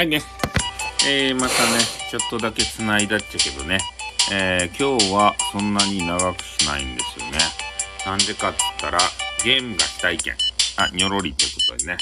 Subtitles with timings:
[0.00, 0.22] はいね。
[1.06, 1.50] えー、またね、
[2.10, 3.76] ちょっとだけ繋いだっちゃけどね。
[4.32, 7.36] えー、今日はそんなに長くしないんですよね。
[8.06, 8.98] なんでかって言ったら、
[9.44, 10.36] ゲームがしたいけん。
[10.78, 11.98] あ、にょろりってことでね。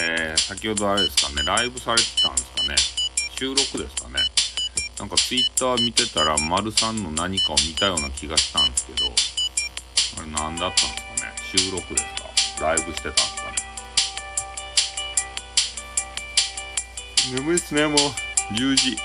[0.00, 2.76] えー、先ほどあれですかね、ライブされてたんですかね。
[3.38, 4.18] 収録ですかね。
[4.98, 11.32] なんかツイッター見てたら、丸さんの何かを見たような気がしたんですけど、あれ何だったんですかね。
[11.56, 13.37] 収録ですかライブしてたんです
[17.32, 17.96] 眠いっすね、もう。
[18.54, 18.96] 10時。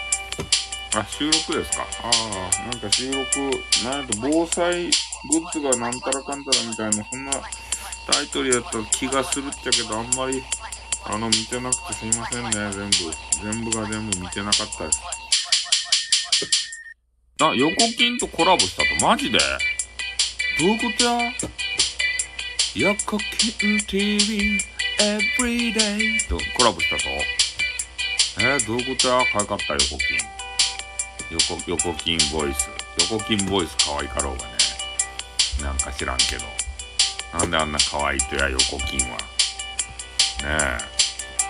[0.95, 1.87] あ、収録ですか？
[2.03, 2.11] あ
[2.61, 3.25] あ、なんか収録、
[3.83, 4.89] なんと防災グ
[5.39, 7.31] ッズがなんたらかんたらみたいな、そんな
[8.11, 10.43] タイトルやった気がするっちゃけど、あんまり、
[11.05, 12.91] あの、見てなくてすいませんね、全部。
[13.41, 15.01] 全部が全部見てなかったです。
[17.41, 19.39] あ、横金とコラボしたと、マジで？
[20.59, 21.33] どういうことや？
[22.75, 24.59] 横金 TV
[24.99, 27.03] Everyday とコラボしたと？
[28.39, 29.23] えー、どういうことや？
[29.31, 29.97] かわかった横金。
[31.31, 32.69] 横、横金ボイス。
[33.11, 34.51] 横金ボイス可愛かろうがね。
[35.61, 36.43] なんか知らんけど。
[37.37, 39.17] なんであんな可愛いとや、横金は。
[39.17, 39.23] ね
[40.43, 40.77] え。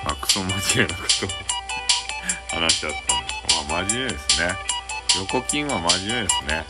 [0.06, 3.66] あ、クソ真面目なこと話しちゃったんです。
[3.70, 4.56] まあ、真面目ですね。
[5.20, 6.66] 横金は真面目ですね。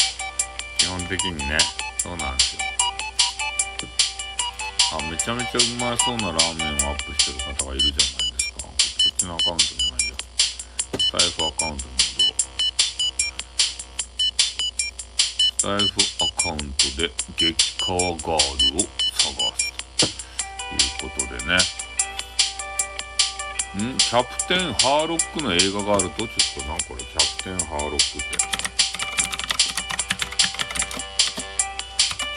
[0.77, 1.57] 基本的にね。
[1.97, 2.61] そうなんですよ。
[4.93, 8.61] あ、めちゃめちゃうまそうなラーメンをアップしてる方がいるじゃないですか。
[8.61, 11.29] こっちのアカウントじゃないや。
[11.29, 11.91] スタイフアカウントに
[15.57, 21.55] スタイフアカウントで激川ガールを探すということでね。
[23.93, 23.97] ん？
[23.97, 28.37] キャプテンハーロックの映画があると、ちょっとなんこれ、キャプテンハーロックって。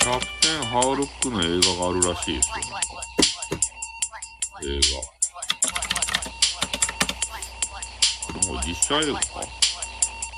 [0.01, 2.79] キャプテンハーロックの映画があるらしいですよ、なんか。
[4.63, 5.16] 映画。
[8.67, 9.25] 実写映画か？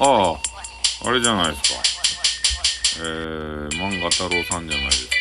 [0.00, 1.80] ああ、あれじゃないですか。
[3.00, 5.14] えー、漫画太郎さんじゃないですか。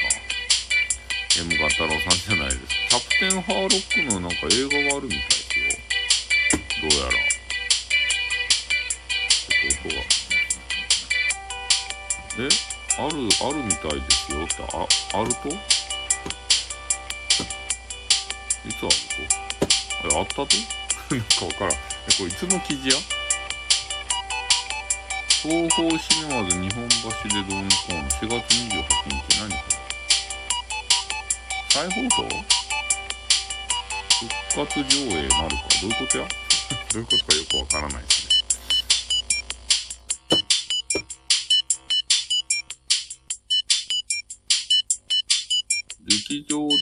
[1.39, 2.67] M ガ太郎さんじゃないですか。
[2.89, 5.69] キャプテンハーロックのなんか映画があるみたいですよ。
[6.81, 7.11] どうやら。
[9.37, 10.01] ちょっと音が。
[12.39, 12.49] え？
[12.97, 14.65] ある、あるみたいですよって、あ、
[15.19, 15.49] あると？
[15.49, 15.51] い
[18.71, 20.15] つあると？
[20.15, 20.47] え、あったと？
[21.13, 21.75] なんかわからん。
[22.09, 22.95] え、これいつの記事や？
[25.41, 27.99] 東方シネマズ日本橋でどうのこうの。
[28.09, 28.67] 4月28
[29.09, 29.77] 日何これ？
[31.69, 32.23] 再放送？
[34.55, 35.63] 復活上映なるか。
[35.81, 36.27] どういうことや？
[36.93, 38.27] どういうことかよくわからないですね。
[46.07, 46.73] 劇場で、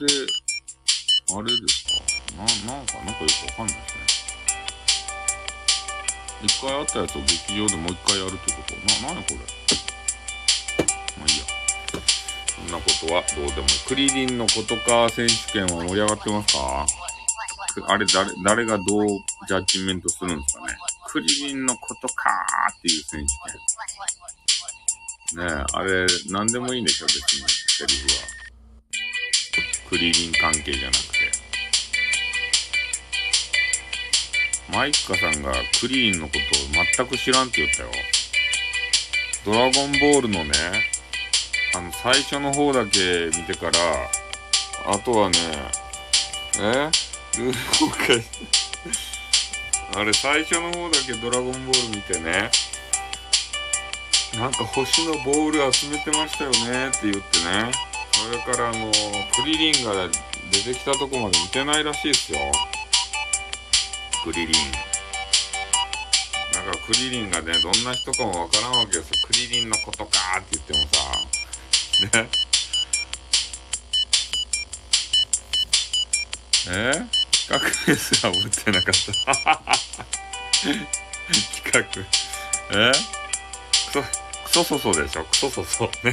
[1.36, 2.38] あれですか？
[2.68, 4.15] な、なんか、なんかよくわかんないですね。
[6.46, 9.38] 一回あったやつを劇場でもう一回やるってことな、なにこれ
[11.18, 11.46] まあいいや。
[12.56, 13.68] そんなことはどうでも。
[13.88, 16.86] クリリンのことか選手権は盛り上がってますか？
[17.88, 19.08] あれ、誰、誰がどう
[19.48, 20.78] ジャッジメントするんですかね？
[21.08, 23.28] クリリンのことかーっていう選手
[25.38, 25.46] 権。
[25.46, 28.24] ねえ、あれ、なんでもいいんでしょ、別に、セリフは。
[29.90, 31.45] クリリン関係じゃなくて。
[34.72, 37.90] マイカさんがクリーンのことを全く知らんって言ったよ。
[39.46, 40.52] ドラゴンボールのね、
[41.76, 43.80] あの、最初の方だけ見てから、
[44.88, 45.38] あとはね、
[46.60, 46.90] え？
[47.38, 48.24] ルール崩壊
[50.00, 52.50] あれ、最初の方だけドラゴンボール見てね、
[54.36, 57.72] なんか星のボール集めてましたよねって言ってね、
[58.12, 60.10] それからあの、クリリンが
[60.52, 62.40] 出てきたとこまで見てないらしいですよ。
[64.26, 64.56] クリリン。
[66.52, 69.14] なんかクリリンがね、どんな人かもわからんわけですよ。
[69.28, 70.88] クリリンのことかって言ってもさ。
[72.18, 72.30] ね。
[76.70, 77.06] え？
[77.48, 79.04] 企画ですら持ってなかった。
[81.62, 81.80] 企画。
[82.80, 82.92] え？
[83.86, 85.26] クソ、クソソソでしょ？
[85.26, 85.86] クソソソ。
[86.04, 86.12] ね。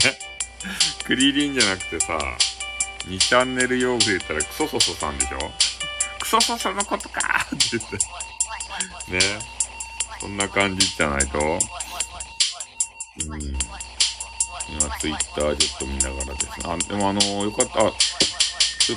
[1.06, 2.18] クリリンじゃなくてさ、
[3.06, 5.50] 2チャンネル用語で言ったらクソソソさんでしょ？
[6.32, 7.96] そそそのことかって言って。
[9.12, 9.20] ね。
[10.18, 11.38] そんな感じじゃないと。
[11.38, 11.58] うん。
[14.70, 16.52] 今、ツイッターちょっと見ながらですね。
[16.64, 17.72] あ、でもあの、よかった。
[17.74, 17.92] ちょっ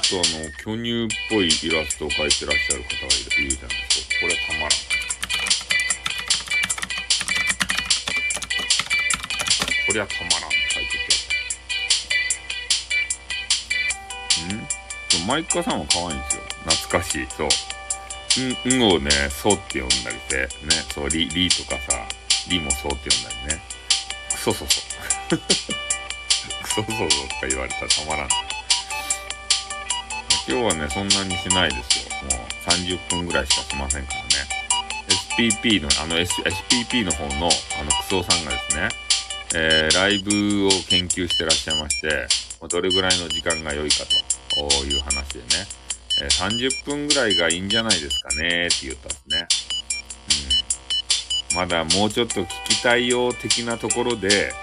[0.02, 4.16] とあの、巨乳っぽいイラストを描いてらっしゃる方がいるいるじゃないですか。
[4.22, 4.70] これたまらん。
[9.88, 10.92] こりゃたまらんって書いて
[14.48, 15.24] て。
[15.24, 16.45] んマイカさんは可愛いんですよ。
[16.66, 17.28] 懐かしい。
[17.30, 17.48] そう。
[18.68, 20.50] うん、うんをね、そうって呼んだりして、ね、
[20.94, 22.06] そう、り、りとかさ、
[22.50, 23.62] りもそうって呼んだりね。
[24.32, 24.82] くそそそ。
[26.64, 28.30] くそそそとか言われたらたまらん。
[30.48, 32.38] 今日はね、そんなにしないですよ。
[32.38, 34.30] もう30分ぐらいしかしませんからね。
[35.38, 38.90] SPP の、あの、S、SPP の方の、あの、クソさんがですね、
[39.56, 42.28] えー、ライブを研究してらっしゃいまして、
[42.68, 45.66] どれぐらいの時間が良いかという話でね、
[46.22, 49.48] えー、30分ぐらいがいいんじゃないですかねって言ったんですね。
[51.52, 51.58] うん。
[51.58, 54.54] まだもうちょっと聞きたいよ的なところで、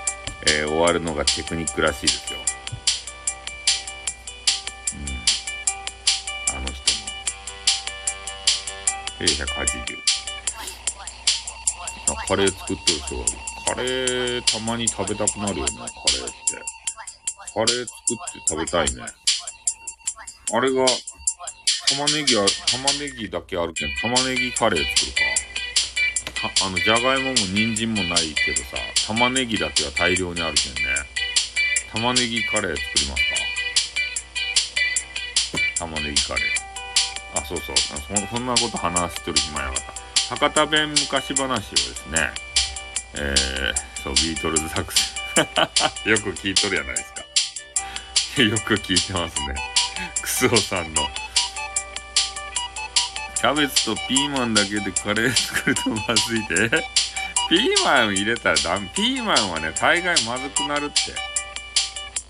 [0.46, 2.38] えー、終わるのがテクニックらしいですよ。
[6.50, 6.56] うん。
[6.56, 6.76] あの人の。
[9.20, 10.12] A180。
[12.12, 13.32] あ、カレー作ってる人がいる。
[13.64, 16.34] カレーたまに食べたくなるよね、カレーって。
[17.54, 17.86] カレー作っ
[18.32, 19.02] て食べたいね。
[20.54, 20.84] あれが、
[21.88, 25.20] 玉ねぎあ、玉ねぎだけあるけん、玉ねぎカレー作るか。
[26.66, 30.80] あの、じゃがいもも人参もないけどさ、玉ねぎだけは大量にあるけんね。
[31.92, 33.22] 玉ねぎカレー作ります
[35.78, 35.86] か。
[35.86, 37.40] 玉ねぎカレー。
[37.40, 37.76] あ、そうそう。
[37.76, 40.36] そそんなこと話してる暇やがった。
[40.36, 42.30] 博多弁昔話をですね、
[43.14, 45.12] えー、そう、ビートルズ作戦。
[46.10, 47.22] よく聞いとるやないですか。
[48.42, 49.54] よく聞いてますね。
[50.20, 51.02] クスオさんの
[53.42, 56.70] キャベツとピーマンだけでカレー作るとまずいで。
[57.50, 58.88] ピーマン入れたらダメ。
[58.94, 61.12] ピーマンはね、大概まずくなるって。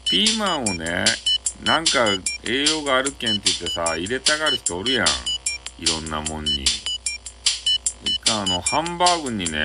[0.09, 1.05] ピーマンをね、
[1.64, 2.06] なんか
[2.44, 5.06] 栄養があるけんって言ってさ、入れたがる人おるやん。
[5.79, 6.64] いろんなもんに。
[8.05, 9.58] 一回あの、ハンバーグにね、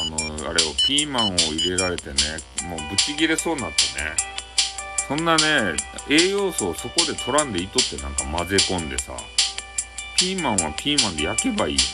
[0.00, 2.14] あの、あれを、ピーマンを入れられてね、
[2.62, 4.16] もうブチ切れそうになってね。
[5.06, 5.76] そんなね、
[6.08, 9.12] 栄養素をそこで取らんでいいとってなんか混ぜ込んでさ、
[10.16, 11.86] ピーマンはピーマンで焼けばいいやん。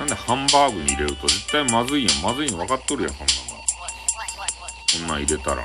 [0.00, 2.22] なんでハンバーグに入れると絶対まずいやん。
[2.22, 3.54] まずいの分かっとるやん、そんなの。
[4.92, 5.64] こんなん入れたら。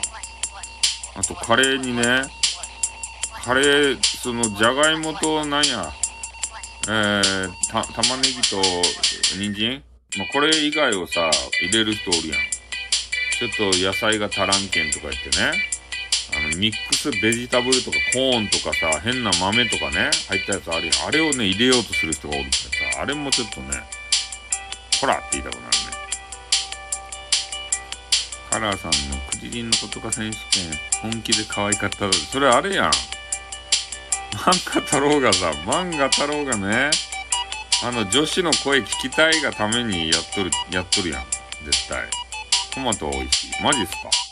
[1.16, 2.04] あと、カレーにね、
[3.44, 5.92] カレー、その、じゃがいもと、なんや、
[6.88, 8.62] えー、た、玉ねぎと、
[9.38, 9.84] 人参
[10.18, 11.30] まあ、これ以外をさ、
[11.62, 12.38] 入れる人おるやん。
[13.40, 15.69] ちょっと野菜が足らんけんとか言ってね。
[16.36, 21.08] あの、ミックスベジタブルとかコーンとかさ、変な豆とかね、入ったやつあるやん。
[21.08, 22.52] あれをね、入れようとする人がおるって
[22.94, 23.84] さ、あれもちょっとね、
[25.02, 25.72] ほらって言いたくなるね。
[28.52, 30.72] カラーさんのクジリンのことか選手権、
[31.02, 32.12] 本気で可愛かった。
[32.12, 32.92] それあれやん。
[34.32, 34.46] 漫
[34.76, 36.92] 画太郎がさ、漫画太郎がね、
[37.84, 41.26] あの、女子の声聞きたいがためにやっとる、やっとるやん。
[41.66, 42.08] 絶対。
[42.74, 43.64] トマトは美味しい。
[43.64, 44.29] マジっすか？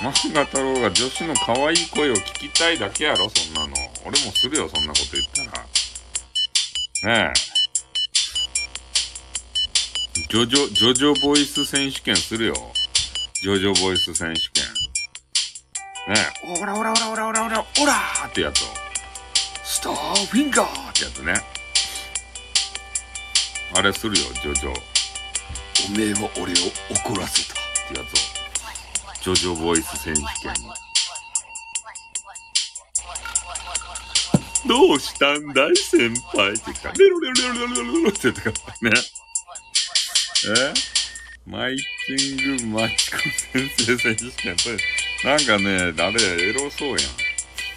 [0.00, 3.74] 漫画太郎が女子の可愛い声を聞きたいだけやろ、そんなの。
[4.04, 7.26] 俺もするよ、そんなこと言ったら。
[7.26, 7.52] ねえ。
[10.28, 12.54] ジョジョ、ジョジョボイス選手権するよ。
[13.42, 14.64] ジョジョボイス選手権。
[16.14, 16.62] ねえ。
[16.62, 18.66] オラオラオラオラオラオラオラーってやつを。
[19.64, 21.34] スターフィンガーってやつね。
[23.74, 24.70] あれするよ、ジョジョ。
[24.70, 26.56] おめえは俺を
[26.90, 27.56] 怒らせたっ
[27.92, 28.31] てやつを。
[29.22, 30.52] ジョジョボイス選手権。
[34.66, 38.50] どうしたんだい先輩ってか、レロレロレロレロレロレロって言ってか
[38.82, 38.96] らね。
[40.48, 40.74] え？
[41.44, 41.82] マイチ
[42.34, 44.56] ングマチコ先生選手権。
[44.58, 44.76] それ、
[45.24, 46.98] なんかね、あれ、エロそうやん。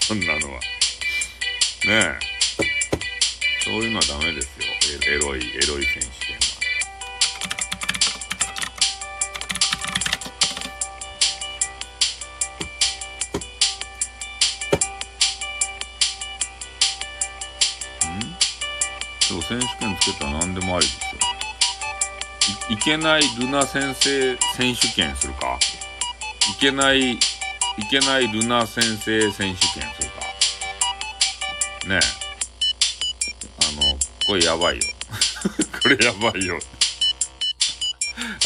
[0.02, 0.60] そんなのは。
[0.60, 0.62] ね
[1.88, 2.20] え。
[3.64, 4.66] そういうのはダメですよ。
[5.12, 6.10] エロい、エロい選手
[19.42, 22.74] 選手権つけたら何でもありですよい。
[22.74, 25.58] いけないルナ先生選手権するか
[26.58, 27.20] いけない、い
[27.90, 30.26] けないルナ先生選手権するか
[31.88, 32.00] ねえ。
[33.60, 34.84] あの、これやばいよ。
[35.82, 36.60] これやばいよ。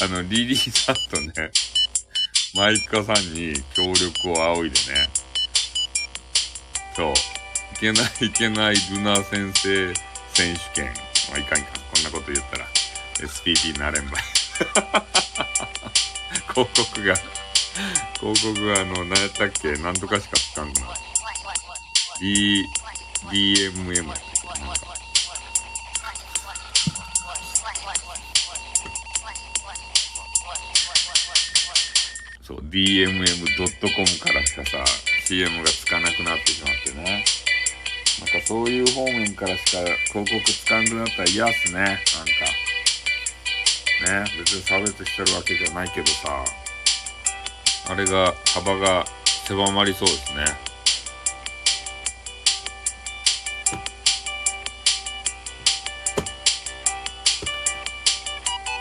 [0.02, 1.52] あの、リリーさんとね、
[2.56, 5.10] マイカさんに協力を仰いでね。
[6.96, 7.14] そう。
[7.14, 7.16] い
[7.80, 9.94] けないいけないルナ先生
[10.40, 10.86] 選手権。
[11.32, 11.74] まあ、いかんいかん。
[11.74, 12.66] こんなこと言ったら、
[13.20, 14.22] SPP になれんばい。
[16.56, 17.16] 広告が、
[18.22, 19.74] 広告があの、何やったっけ？
[19.74, 20.74] なんとかしかつかんの。
[22.22, 22.66] D、
[23.32, 24.48] DMM やったっけ？
[24.60, 24.80] なんか。
[32.48, 34.84] そう、DMM.com からしかさ、
[35.26, 37.24] CM がつかなくなってしまってね。
[38.20, 41.80] なんかそういう方面からしか広告使わなくなったら嫌っすね。
[41.80, 42.00] なんか。
[44.00, 46.46] ね、別に差別してるわけじゃないけどさ、
[47.90, 49.06] あれが、幅が
[49.46, 50.46] 狭まりそうですね。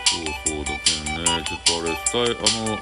[0.05, 2.81] そうそうだけどね、ちょっとあれ、スタイあの、やっ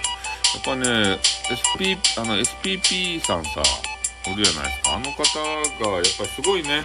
[0.63, 3.63] ぱね、SP、あの、SPP さんさ、
[4.35, 4.95] るじゃないですか。
[4.95, 5.23] あの方
[5.91, 6.81] が、やっぱりすごいね、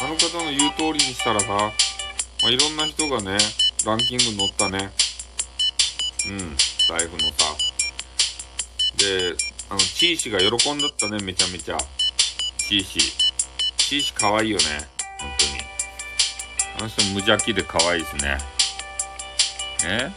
[0.00, 1.72] あの方の言う通りにしたらさ、ま
[2.48, 3.38] あ、いろんな人がね、
[3.86, 4.90] ランキング乗ったね。
[6.26, 6.56] うん、
[6.88, 7.54] 財布のさ。
[8.96, 9.36] で、
[9.70, 11.78] あの、チーシが喜んだったね、めちゃめちゃ。
[12.58, 13.00] チーシ。
[13.76, 14.64] チーシ可愛いよね、
[15.18, 15.52] 本当に。
[16.78, 18.38] あの人無邪気で可愛いですね。
[19.84, 20.10] え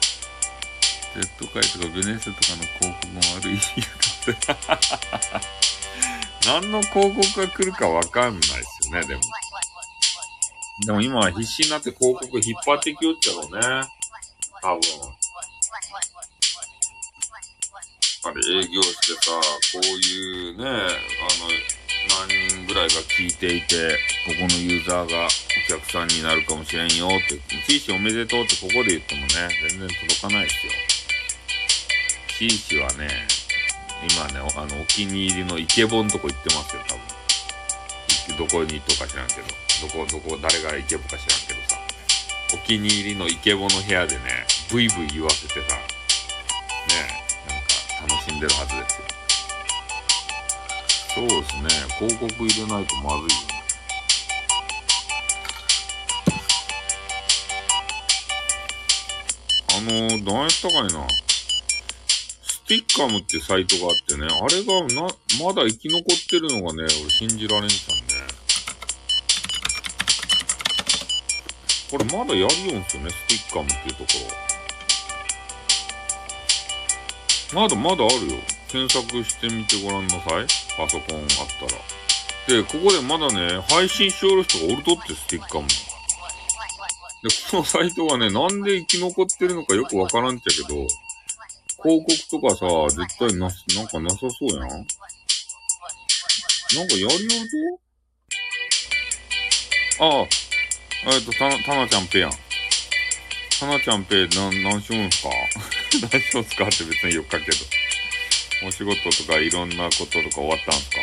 [1.15, 3.59] ?Z 界とかベネッセとかの広告も悪い
[6.45, 9.21] 何の広告が来るかわかんないですよね、でも。
[10.85, 13.61] でも今は必死になって広告引っ張ってきよっちゃろうね。
[14.61, 14.81] 多分。
[18.25, 19.31] やっぱり営業してさ、
[19.73, 20.79] こういうね、あの、
[22.27, 25.29] 何人ぐらいが聞いていて、ここのユーザーがお
[25.69, 29.27] 客さんになるかもしれんよって、シーシおめでとうってここで言ってもね、
[29.69, 30.71] 全然届かないですよ。
[32.37, 33.27] シーシはね、
[34.03, 37.15] 今ね、あの、お気に入りのイケボンとこ行ってますよ、多分。
[38.37, 39.41] どこにとか知らんけど。
[39.81, 41.77] どこ、どこ、誰がイケボか知らんけどさ。
[42.53, 49.05] お気に入りのイケボの部屋でね、ブイブイ言わせてさ、ねなんか楽しんでるはずですよ。
[51.15, 53.55] そうですね、広告入れないとまずいよね。
[59.77, 61.07] あのー、何やったかいな。
[62.65, 65.03] スティッカムってサイトがあってね、あれがな、
[65.39, 68.03] まだ生き残ってるのがね、俺信じられんじゃんね。
[71.91, 74.09] これまだやりよんすよね、スティッカムっていうとこ
[77.53, 77.61] ろ。
[77.61, 78.39] まだまだあるよ。
[78.67, 80.47] 検索してみてごらんなさい。
[80.75, 81.27] パソコンあっ
[81.59, 81.81] たら。
[82.47, 85.67] で、ここでまだね、配信しおる人がおるとって、スティッカム。
[85.67, 85.75] で、
[87.51, 90.87] このサイトがね、なんで生き残ってるのかよくわからんっちゃけど、
[91.85, 92.65] 広告とかさ、
[93.05, 94.59] 絶対な、なんかなさそうやん。
[94.59, 94.87] なん
[96.87, 97.79] かやりよるぞ
[99.99, 100.25] ああ、
[101.13, 102.31] えっと、たな、たなちゃんぺやん。
[103.59, 105.29] たなちゃんぺ、な、何しようんすか？
[106.11, 106.65] 何しようんすか？
[106.65, 107.57] って別に言っかけど。
[108.67, 110.97] お仕事とかいろんなこととか終わったんすか？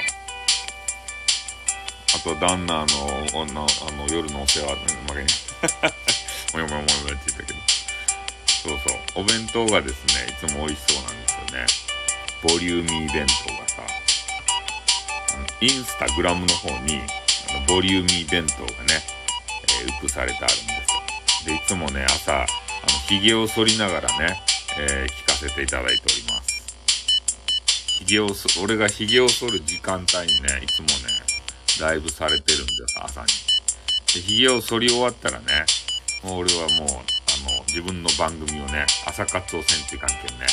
[2.17, 2.87] あと、旦那の、
[3.35, 5.29] 女、あの、夜のお世話、負けに。
[6.53, 7.59] もやもやもやもやって言ったけど。
[8.63, 9.23] そうそう。
[9.23, 11.67] お弁当がですね、いつも美味しそうなんですよね。
[12.43, 13.83] ボリューミー弁当がさ、
[15.61, 17.01] インスタグラムの方に、
[17.51, 19.03] あのボリューミー弁当がね、
[19.83, 20.55] えー、ウップされてあるんで
[21.43, 21.57] すよ。
[21.57, 22.47] で、いつもね、朝、あの、
[23.09, 24.41] 髭を剃りながらね、
[24.79, 26.63] えー、聞かせていただいております。
[28.05, 30.95] 髭をそ、俺が髭を剃る時間帯にね、いつもね、
[31.81, 33.27] ライブされてるんです、朝に。
[34.15, 35.65] で、髭を剃り終わったらね、
[36.23, 40.47] もう俺はもう、の、自分の番組をね、朝活をせんって関係ね、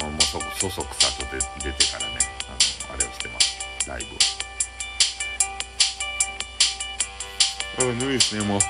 [0.00, 1.24] もう、もうそ、そそくさと
[1.62, 2.52] 出てからね、あ
[2.88, 3.88] の、あれをしてます。
[3.88, 4.14] ライブ
[7.86, 7.90] を。
[7.90, 8.60] あ、ぬいですね、もう。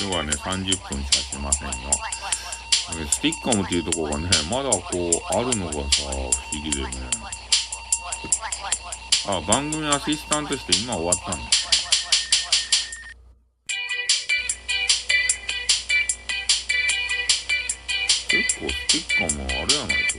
[0.00, 1.74] 今日はね、30分しかしてませんよ。
[3.10, 6.30] スティッカムっていうところがね、まだこう、あるのがさ、不思
[6.62, 6.90] 議でね。
[9.26, 11.50] あ、番組アシスタントして今終わったんだ。
[18.36, 20.18] 結構スティッカーもあれやないと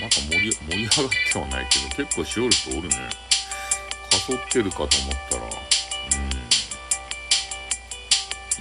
[0.00, 2.94] なんか盛り、盛り上がってはないけど、結構しおる人おるね。
[4.10, 4.90] かそってるかと思っ
[5.28, 5.50] たら、うん。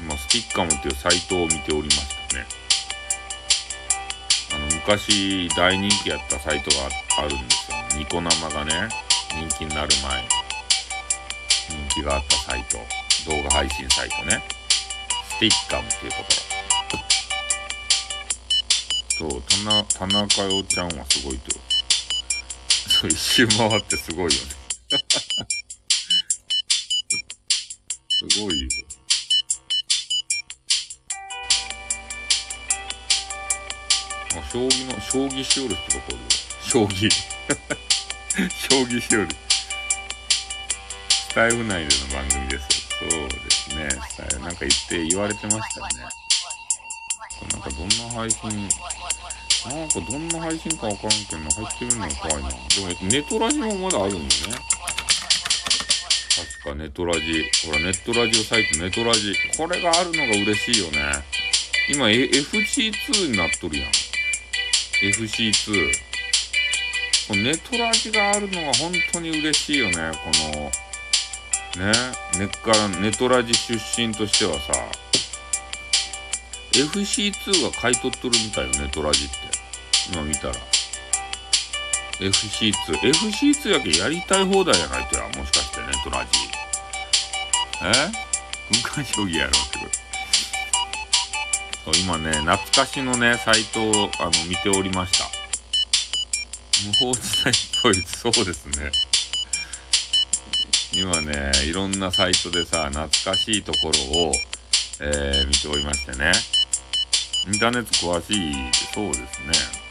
[0.04, 2.46] 今、スティッカムっていうサイトを見ておりましたね。
[4.56, 6.88] あの、昔大人気やったサイトが
[7.20, 7.78] あるんですよ。
[8.00, 8.90] ニコ生がね、
[9.30, 10.28] 人気になる前。
[11.70, 13.07] 人気があったサイト。
[13.28, 14.42] 動画配信サイトね。
[15.28, 16.24] スティッカムっていうとこ
[19.20, 19.28] ろ。
[19.30, 21.52] そう、田な、田中洋ちゃんはすごいと。
[22.88, 24.38] そう、一周回ってすごいよね。
[28.32, 28.68] すごいよ。
[34.38, 36.18] あ、将棋の、将棋しおるってところ
[36.62, 37.10] 将棋。
[38.70, 39.28] 将棋しおる。
[41.10, 42.87] スタイル内での番組ですよ。
[43.00, 43.90] そうですね。
[44.42, 46.10] なんか言って、言われてましたよね。
[47.52, 48.70] なんかどんな配信？
[49.70, 52.50] なんかどんな配信かわからんけど入ってみるの怖いな。
[52.50, 54.30] でもネトラジもまだあるんよね。
[56.62, 57.46] 確かネトラジ。
[57.66, 59.34] ほら、ネットラジオサイトネトラジ。
[59.58, 61.24] これがあるのが嬉しいよね。
[61.90, 63.92] 今、F- FC2 になっとるやん。
[65.02, 65.94] FC2。
[67.28, 69.96] このネトラジがあるのが本当に嬉しいよね。
[69.96, 70.00] こ
[70.56, 70.72] の、
[71.78, 71.92] ね、
[72.38, 74.74] 根っからネトラジ出身としてはさ、
[76.72, 79.36] FC2 が買い取っとるみたいよね、トラジって。
[80.14, 80.54] 今見たら。
[82.20, 82.74] FC2。
[83.00, 86.30] FC2 やけやりたい放題やないとや、もしかしてね、トラジ。
[87.84, 88.12] え？
[88.72, 89.86] 軍艦将棋やろってこ
[91.92, 91.98] と。
[92.00, 95.30] 今ね、懐かしのね、サイトを、あの、見ておりました。
[96.86, 98.92] 無法地帯っぽい、そうですね。
[100.94, 104.32] 今ね、いろんなサイトでさ、懐かしいところを、
[105.02, 106.32] えー、見ておりましてね。
[107.48, 108.54] インターネット詳しい、
[108.94, 109.88] そうですね。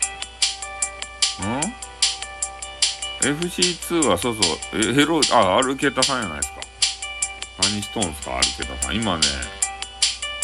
[1.45, 6.61] ん ?FC2 はそうそう、えヘロ、あ、アルケタさんじゃないですか。
[7.63, 8.97] 何しとんすか、アルケタさん。
[8.97, 9.23] 今ね、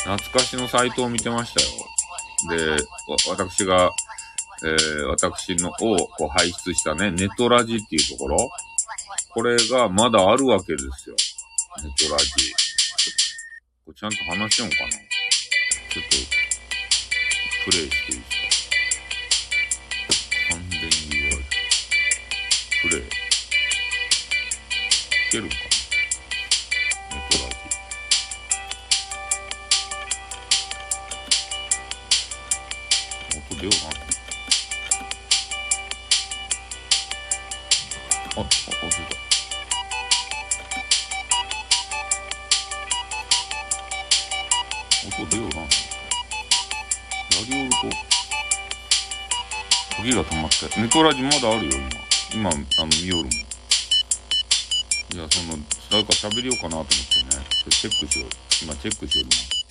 [0.04, 1.68] 懐かしのサイトを見てましたよ。
[2.56, 2.78] で、わ
[3.28, 3.90] 私が、
[4.64, 5.72] えー、私のを
[6.08, 8.50] こう輩出したね、ネトラジっていうところ。
[9.34, 11.16] これがまだあるわけですよ。
[11.82, 12.26] ネトラジ。
[13.86, 14.90] これちゃんと話しようかな。
[14.90, 16.10] ちょっと、
[17.64, 18.36] プレイしていいです
[20.48, 20.54] か？
[20.54, 21.40] 完全に言われ。
[22.82, 23.00] プレイ。
[23.00, 23.04] い
[25.30, 25.60] けるんかな？
[27.16, 27.56] ネトラジ。
[33.38, 34.01] 音出ようかな。
[38.34, 39.22] あ、あ、あ、出た。
[45.22, 45.60] 音出ような。
[45.60, 45.68] や
[47.46, 47.76] りおると、
[50.02, 50.80] 時が止まって。
[50.80, 51.72] ネトラジまだあるよ、
[52.32, 52.50] 今。
[52.50, 53.30] 今、あの、見よるもん。
[53.30, 53.34] い
[55.18, 55.58] や、その、
[55.90, 56.94] 誰か喋りようかなと思って
[57.36, 57.44] ね。
[57.68, 58.30] チェックしよう。
[58.62, 59.61] 今、チェックしよるそ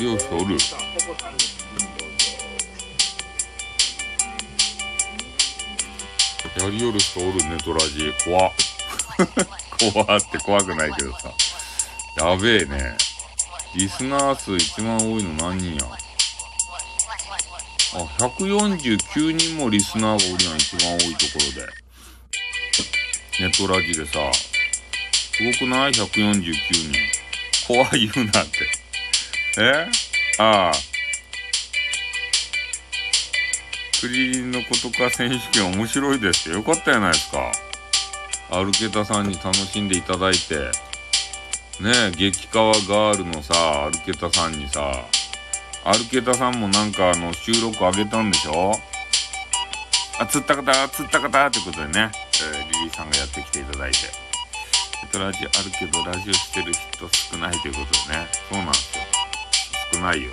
[0.00, 0.56] りおる人おる。
[6.58, 8.10] やりよる人おるネトラジ。
[8.24, 8.52] 怖っ。
[9.78, 11.30] 怖って怖くないけどさ。
[12.16, 12.96] やべえね。
[13.74, 15.84] リスナー数一番多いの何人や
[17.94, 21.68] あ、149人もリスナーがおるやん、一番多いところで。
[23.38, 26.92] ネトラジでさ、すごくない ?149 人。
[27.66, 28.79] 怖い言うなって。
[29.58, 29.86] え？
[30.38, 30.72] ああ。
[34.00, 36.56] クリリンのことか選手権面白いですよ。
[36.56, 37.52] よかったじゃないですか。
[38.50, 40.56] アルケタさんに楽しんでいただいて。
[41.80, 45.04] ねえ、激川ガールのさ、アルケタさんにさ、
[45.84, 48.72] アルケタさんもなんかあの収録上げたんでしょ？
[50.18, 52.10] あ、釣った方、釣った方ってことでね、
[52.54, 53.98] えーリリーさんがやってきていただいて。
[55.02, 58.28] えっと、ラジあるけど、ラジオしてる人少ないということでね。
[58.50, 59.04] そうなんですよ。
[60.00, 60.30] ないよ。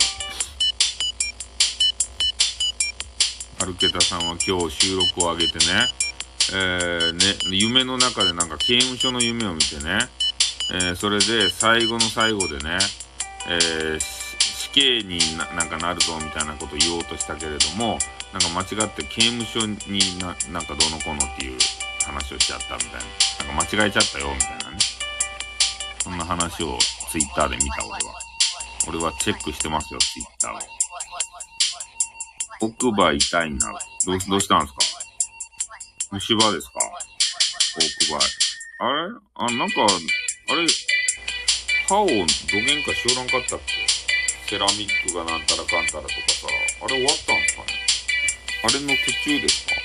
[3.60, 5.66] アルケタさんは今日収録を上げてね、
[6.54, 7.20] えー、ね、
[7.52, 10.08] 夢の中でなんか刑務所の夢を見てね、
[10.72, 12.78] えー、それで最後の最後でね、
[13.50, 17.98] えー、死刑にななんかなるぞみたいなことを言おうとしたけれども、
[18.32, 21.58] なんか間違って刑務所にななんかどうのこうのっていう
[22.06, 23.56] 話をしちゃったみたいな。
[23.56, 24.78] なんか間違えちゃったよみたいなね。
[26.04, 26.78] そんな話を
[27.12, 28.27] ツイッターで見た俺は。
[28.88, 30.60] 俺はチェックしてますよ、ツイッターを。
[32.70, 33.72] 奥歯痛いな。
[34.06, 34.80] どう、どうしたんですか？
[36.12, 36.80] 虫歯ですか？
[37.76, 38.18] 奥歯。
[38.80, 39.12] あれ？
[39.36, 39.86] あ、なんか、
[40.50, 40.68] あれ、
[41.88, 42.26] 歯をどげん
[42.84, 43.74] かしおらんかったっけ？
[44.50, 46.48] セラミックがなんたらかんたらとかさ、
[46.84, 47.68] あれ終わったんすかね？
[48.64, 49.76] あれの途中ですか？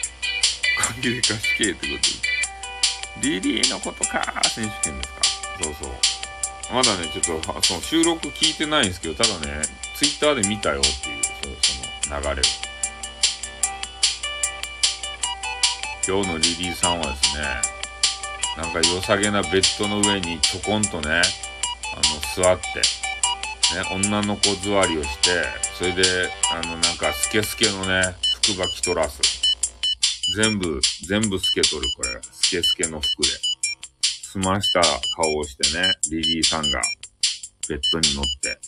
[0.95, 3.29] 関係化死刑ってことで。
[3.29, 5.23] リリーのことかー選手権ですか？
[5.63, 5.93] そうそう。
[6.71, 9.63] まだね、ちょっと、その収録聞いてないんですけど、ただね、
[9.97, 11.57] ツイッターで見たよっていう、その
[12.01, 12.45] その流れを。
[16.07, 17.43] 今日のリリーさんはですね、
[18.57, 21.23] なんか良さげなベッドの上にちょこんとね、
[21.95, 22.81] あの、座って、
[23.75, 25.31] ね、女の子座りをして、
[25.79, 26.03] それで、
[26.53, 28.03] あの、なんかスケスケのね、
[28.43, 29.21] 服ば着とらす。
[30.37, 32.21] 全部、全部透けとる、これ。
[32.33, 33.52] スケスケの服で。
[34.33, 34.81] 澄ました
[35.15, 36.81] 顔をしてね、リリーさんが
[37.69, 38.59] ベッドに乗って、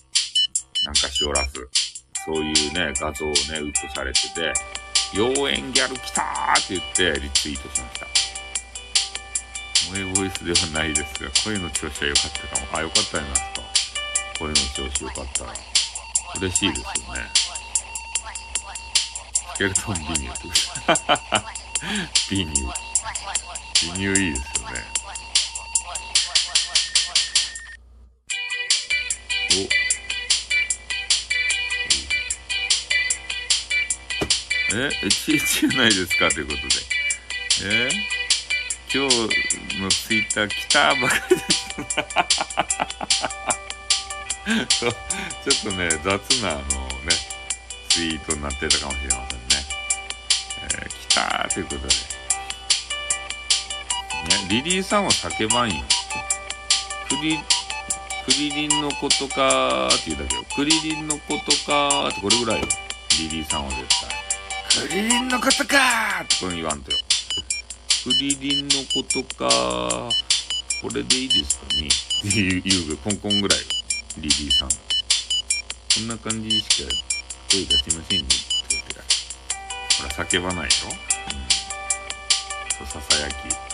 [0.85, 1.55] なんかしおらす。
[2.27, 4.53] そういうね、画像をね、ウップされてて、
[5.15, 8.07] 妖艶ギャル来たーって言ってリツイートしました。
[9.91, 12.79] 声ボイスではないですが、声の調子は良かったかも。
[12.79, 13.49] あ、良かったんですか。
[14.39, 15.55] 声の調子良かったら。
[16.41, 17.21] 嬉しいですよね。
[19.55, 20.45] スケルトンビニュー。
[22.31, 23.95] ビニュー。
[23.95, 24.94] ビニューいいですよね。
[29.55, 29.85] お。
[34.77, 36.67] え、ちちないですかということで。
[37.63, 37.91] え
[38.93, 39.17] 今日
[39.81, 41.65] のツイッター来たばかりです。
[44.79, 44.95] ちょっ
[45.63, 46.65] とね、雑なあのね、
[47.89, 49.65] ツイートになってたかもしれませんね。
[50.63, 51.95] えー来たーということで。
[54.25, 55.85] ね、リリーさんは叫ばんよ。
[57.09, 57.39] クリ、
[58.25, 60.45] クリリンのことかーって言うだけよ。
[60.57, 62.69] クリリンのことかーってこれぐらいよ。
[63.21, 63.83] リリーさんは絶
[64.71, 64.89] 対。
[64.89, 66.99] クリリンのことかーってこれ言わんとよ。
[68.03, 70.11] クリリンのことかー
[70.81, 71.91] これでいいですかねっ
[72.23, 73.65] て言うコンコンぐらいよ。
[74.19, 74.69] リリーさん。
[74.71, 74.75] こ
[76.01, 76.91] んな感じしか
[77.51, 78.35] 声出しませんねって
[78.71, 79.03] 言ってた。
[80.03, 80.71] ほら、叫ばないよ。
[82.81, 82.87] うん。
[82.87, 83.74] ささやき。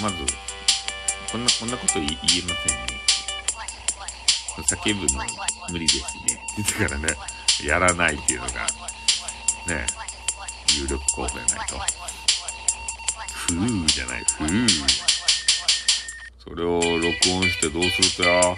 [0.00, 0.16] まず、
[1.30, 2.52] こんな、こんなこと言えませんね。
[4.56, 5.24] 叫ぶの
[5.70, 6.02] 無理ですね。
[6.02, 7.08] って言ってからね、
[7.64, 8.66] やらないっていうのが、
[9.66, 9.86] ね、
[10.76, 11.78] 有力候補じゃないと。
[13.32, 14.68] ふーじゃない、ふー。
[16.42, 18.56] それを録音してどうするとや、ね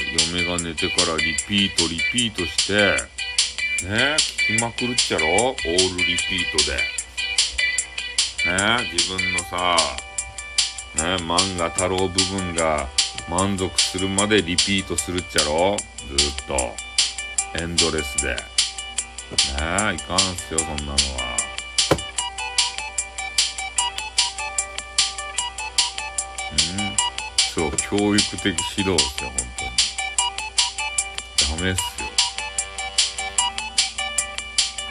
[0.00, 2.72] え、嫁が寝てからリピート、リピートして、
[3.84, 5.26] ねえ、聞きまくるっちゃろ？
[5.26, 6.97] オールリピートで。
[8.46, 8.56] ね、
[8.92, 9.76] 自分のさ、
[10.94, 12.88] ね、漫画太郎部分が
[13.28, 15.76] 満足するまでリピートするっちゃろ？
[16.16, 16.56] ずっと。
[17.58, 18.34] エンドレスで。
[18.34, 18.36] ね
[19.60, 20.96] え、いかんすよ、そんなのは。
[26.52, 26.96] うん？
[27.54, 28.46] そう、教育的
[28.76, 29.64] 指導ですよ、本当
[31.54, 31.58] に。
[31.58, 32.08] ダメっすよ。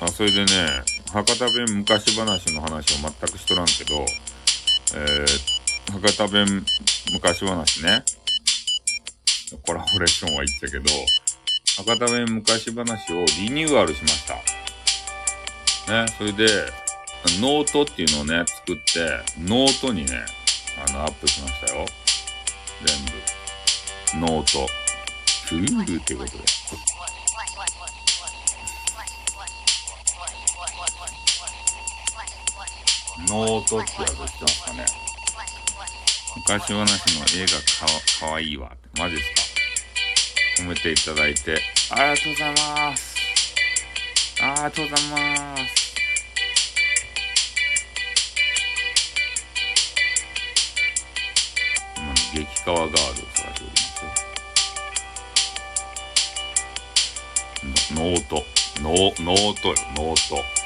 [0.02, 4.06] あ、それでね、博多弁昔話の話を全くしとらんけど、
[4.96, 6.66] えー、博多弁
[7.14, 8.04] 昔話ね。
[9.66, 10.84] コラボレーションは言ったけど、
[11.78, 14.36] 博多弁昔話をリニューアルしました。
[15.92, 16.48] ね、それで、
[17.40, 20.26] ノートっていうのをね、作って、ノートにね、
[20.86, 21.86] あの、アップしましたよ。
[24.14, 24.28] 全部。
[24.28, 24.68] ノート。
[25.48, 26.44] フーってことで。
[33.26, 34.86] ノートってやつ知ってますかね。
[36.36, 37.52] 昔話の映画
[37.88, 39.02] かわかわいいわって。
[39.02, 39.30] マジです
[40.58, 41.60] か褒めていただいて、
[41.92, 43.16] ありがとうございます。
[44.42, 45.64] ありがとうございます。
[51.98, 53.72] 今、激川ガードを探しており
[57.72, 57.94] ます。
[57.94, 58.46] ノート。
[58.82, 60.57] ノ、ノートよ、ノート。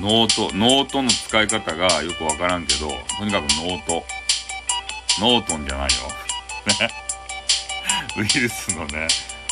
[0.00, 4.02] ノート、ノートの使い方がよくわからんけど、とにかくノート。
[5.20, 6.08] ノートンじゃないよ。
[6.80, 6.90] ね。
[8.16, 9.06] ウイルスのね、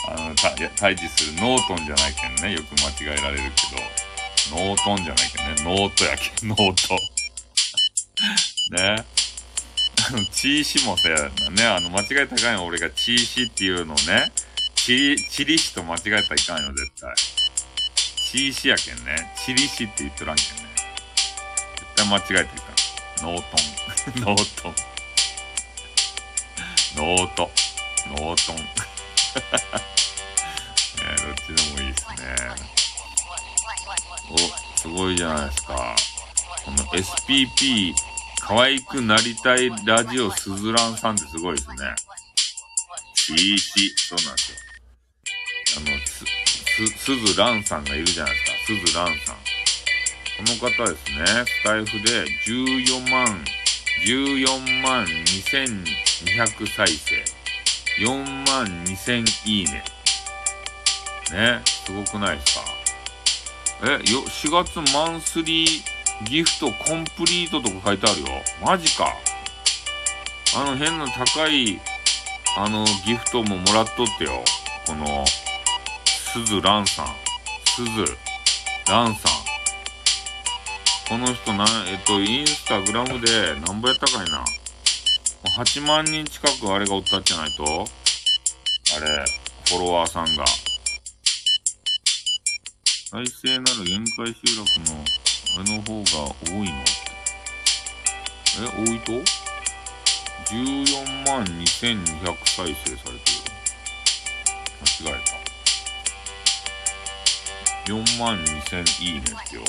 [0.08, 2.54] あの、た退治するノートンじゃないけんね。
[2.54, 3.42] よく間違えられる
[4.50, 5.62] けど、ノートンじゃないけんね。
[5.64, 6.98] ノートやけん、ノート。
[8.72, 9.04] ね。
[10.08, 11.08] あの、チーシもさ、
[11.50, 14.32] ね、あの、間違い高いの俺がチーシっていうのをね、
[14.76, 17.37] チリ、チリシと間違えたらいかんよ、絶対。
[18.30, 19.32] チーシやけんね。
[19.34, 20.68] チリシって言っとらんけんね。
[21.76, 22.66] 絶対間違えていか
[23.24, 23.32] ん。
[23.32, 23.56] ノート
[24.20, 24.20] ン。
[24.20, 24.74] ノートン。
[26.94, 27.50] ノート。
[28.10, 28.56] ノートン。
[28.60, 28.64] ね
[31.24, 32.36] どっちでもいいですね。
[34.28, 35.96] お、すごいじゃないですか。
[36.66, 37.94] この SPP、
[38.40, 41.76] 可愛くなりたいラジオすずらんさんってすごいですね。
[43.38, 44.58] いいし、そうなんですよ。
[45.78, 46.47] あの、
[46.86, 48.52] す、す、ずらんさんがいるじゃないですか。
[48.86, 49.36] すずらんさん。
[49.36, 49.42] こ
[50.44, 53.44] の方ですね、スタイフで14万、
[54.06, 57.24] 14万2200再生。
[58.04, 59.82] 4万2000いいね。
[61.32, 62.64] ね、すごくないですか？
[63.84, 65.82] え、よ、4月マンスリー
[66.24, 68.26] ギフトコンプリートとか書いてあるよ。
[68.64, 69.12] マジか。
[70.56, 71.80] あの変な高い、
[72.56, 74.44] あの、ギフトももらっとってよ。
[74.86, 75.24] この、
[76.32, 77.06] すずらんさん。
[77.64, 77.90] すず
[78.86, 79.32] らんさん。
[81.08, 84.44] この人な、えっと、インスタグラムで何ぼやったかいな。
[85.56, 87.66] 8万人近くあれがおったんじゃないとあ
[89.00, 89.24] れ、
[89.68, 90.44] フォロワーさんが。
[93.10, 95.02] 再生なら限界集落の
[95.56, 96.74] あれの方が多いの
[98.60, 99.12] え、多いと
[100.52, 103.48] ?14 万2200再生されてる。
[105.04, 105.37] 間違えた。
[107.88, 109.62] 4万2000いいねってよ。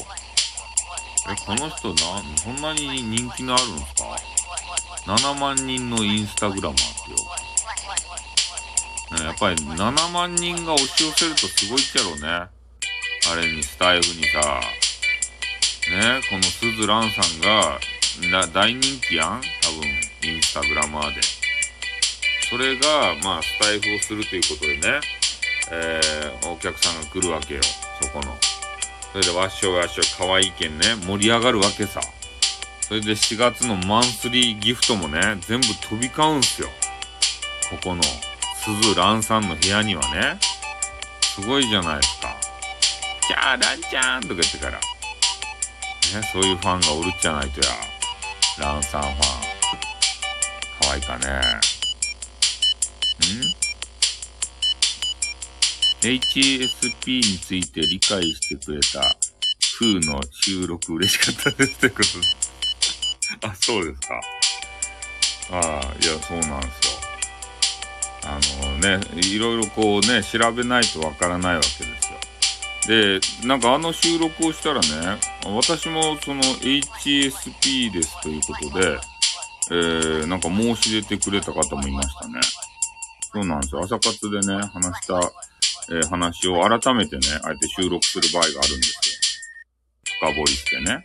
[1.32, 4.18] え、この人な、そんなに人気のあるんですか
[5.08, 7.18] ?7 万人のインスタグラマーってよ。
[9.26, 12.50] やっぱり7万人が押し寄せるとすごいっちゃろうね。
[13.32, 14.60] あれにスタイフにさ、
[15.90, 17.80] ね、このすずらんさんが、
[18.32, 19.42] な、大人気やん？
[19.62, 21.22] 多分、インスタグラマーで。
[22.50, 25.00] それが、まあ、スタイフをするということでね、
[25.72, 27.62] えー、お客さんが来るわけよ。
[28.02, 28.36] そこの。
[29.12, 32.02] それでわっしょわっしょい可愛いけんね、盛り上がるわけさ。
[32.82, 36.70] それで4月のマンスリーギフトもね、全部飛び交うんすよ。
[37.70, 40.40] ここの、すずらんさんの部屋にはね、
[41.22, 42.36] すごいじゃないですか。
[43.28, 44.74] じゃあ、ランちゃんとか言ってから。
[44.74, 44.80] ね、
[46.34, 47.68] そういうファンがおるっちゃないとや。
[48.60, 49.16] ランさんファン。
[50.82, 51.28] 可愛いかね。
[51.28, 51.30] ん？
[56.02, 59.02] ?HSP について理解してくれた
[59.78, 62.28] 風の収録嬉しかったですってことで。
[63.48, 64.22] あ、そうですか。
[65.52, 67.00] ああ、いや、そうなんですよ。
[68.24, 72.20] あのね、いろいろこうね、調べないとわからないわけですよ。
[72.88, 79.00] で、なんかあの収録をしたらね、私もその HSP ですということで、
[79.72, 82.40] えー、なんか申し出てくれた方もいましたね。
[83.32, 83.82] そうなんですよ。
[83.84, 85.32] 朝活でね、話した、
[85.92, 90.16] えー、話を改めてね、あえて収録する場合があるんですよ。
[90.20, 91.04] 深掘りしてね。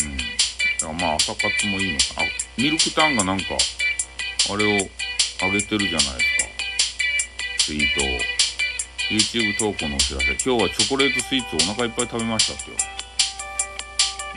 [0.00, 0.16] うん。
[0.16, 2.22] だからまあ朝活もいいのかな。
[2.22, 3.44] あ、ミルクタンがなんか、
[4.50, 4.88] あれを
[5.40, 7.64] 上げてるじゃないですか。
[7.66, 8.08] ツイートを。
[9.10, 10.26] YouTube 投稿のお知らせ。
[10.26, 12.76] 今日はチョコレートスイーツをお腹いっぱい食べましたってよ。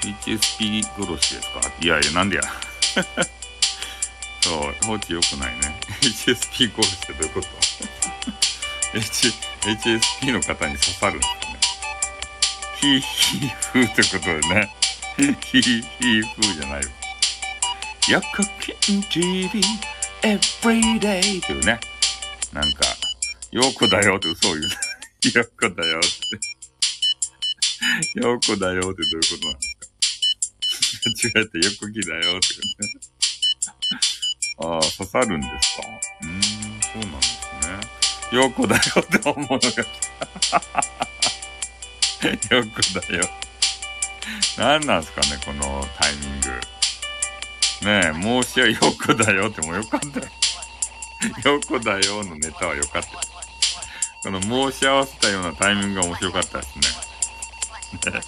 [0.02, 1.62] HSP 殺しですか？
[1.82, 2.44] いやいや、なんでや。
[4.42, 5.80] そう、放置良くないね。
[6.02, 7.48] HSP 殺しってどういうこと？
[8.96, 9.28] H、
[9.62, 11.60] ?HSP の方に刺さるんですかね。
[12.80, 14.74] ヒーヒーフーってことでね。
[15.18, 16.90] ヒーヒーフーじゃないよ。
[18.10, 19.62] ヤカケン TV
[20.22, 21.80] Everyday っていうね。
[22.54, 22.86] なんか、
[23.52, 24.66] ヨーコだよって嘘を言う。
[24.66, 26.10] ヨーコだよって。
[28.20, 31.40] ヨーコだよってどういうことなんですか？
[31.40, 32.62] 間違えてヨコキだよってこ
[34.58, 34.78] とね。
[34.78, 35.84] ああ、刺さるんですか？
[36.22, 37.28] うーん、そうなんで
[38.30, 38.42] すね。
[38.42, 39.82] ヨーコだよって思うのが来た。
[42.56, 43.24] ヨーコだよ。
[44.58, 46.50] 何なんすかね、このタイミング。
[47.86, 50.26] ねえ、申し訳よこだよってもよかったよ。
[51.56, 53.10] よこだよのネタはよかった。
[54.24, 56.82] この申し合わせたようなタイミングが面白かったですね。
[58.12, 58.22] ねよ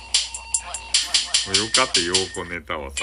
[1.73, 2.97] かったよこネタはさ。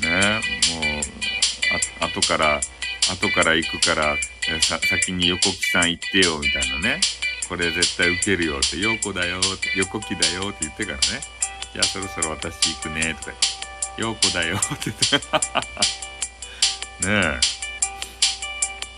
[0.00, 0.40] ねえ
[0.74, 1.02] もう、
[2.00, 2.60] あ、後から、
[3.12, 4.16] 後から行くから、
[4.48, 7.00] えさ、先に横木さん行ってよ、みたいなね。
[7.48, 11.02] これ絶対受けるよって、よこだよって、横木だよって言ってからね。
[11.74, 14.00] じゃあそろそろ私行くね、とか言って。
[14.02, 15.16] ようこだよって言って。
[17.06, 17.16] ねえ。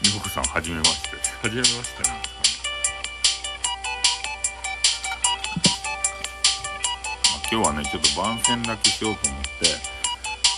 [0.09, 1.17] ようこさん、はじめまして。
[1.43, 2.21] はじめましてなんですかね。
[7.31, 9.49] まあ今日はね、ちょっと番宣だけしようと思って、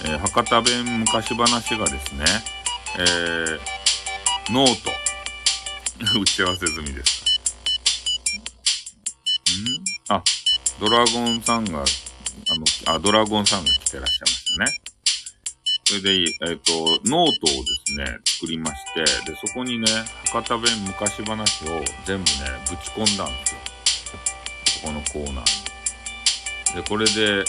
[0.05, 2.27] えー博多弁昔話がですね、
[2.99, 4.91] えー、ノート、
[6.19, 7.41] 打ち合わせ済みです。
[10.11, 10.15] ん？
[10.15, 10.23] あ、
[10.81, 11.85] ドラゴンさんが、あの、
[12.95, 14.87] あ、ドラゴンさんが来てらっしゃいましたね。
[15.85, 16.11] それで、
[16.49, 16.73] えっ、と、
[17.05, 19.87] ノートをですね、作りまして、で、そこにね、
[20.33, 22.25] 博多弁昔話を全部ね、
[22.71, 23.61] ぶち込んだんですよ。
[24.83, 26.83] ここのコーナーに。
[26.83, 27.45] で、これで、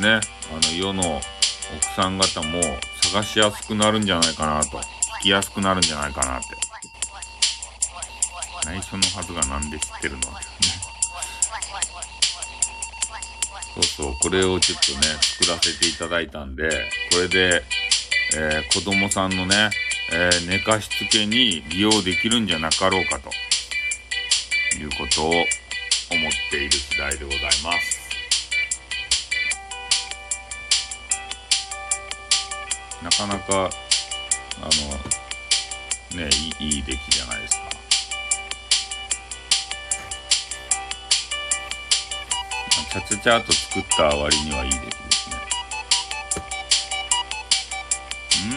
[0.00, 1.20] ね、あの、世の
[1.76, 2.60] 奥さん方も
[3.12, 4.78] 探しやすくなるんじゃないかなと。
[4.78, 6.48] 聞きやすくなるんじゃないかなって。
[8.64, 10.34] 内緒のはずがなんで知ってるのってね。
[13.74, 16.70] そうそう、これをちょっとね、作らせていただいたんで、
[17.12, 17.62] これで、
[18.34, 19.68] えー子供さんのね、
[20.10, 23.28] えー寝かしつけに利用できるんじゃなかろうかと、
[24.78, 25.44] いうことを思っ
[26.50, 28.01] ている次第でございます。
[33.02, 33.70] なかなか、
[34.60, 34.68] あ
[36.14, 36.28] の、ね、
[36.60, 37.62] いいいい出来じゃないですか。
[42.92, 45.36] ちゃちゃちゃっと作った割にはいい出来ですね。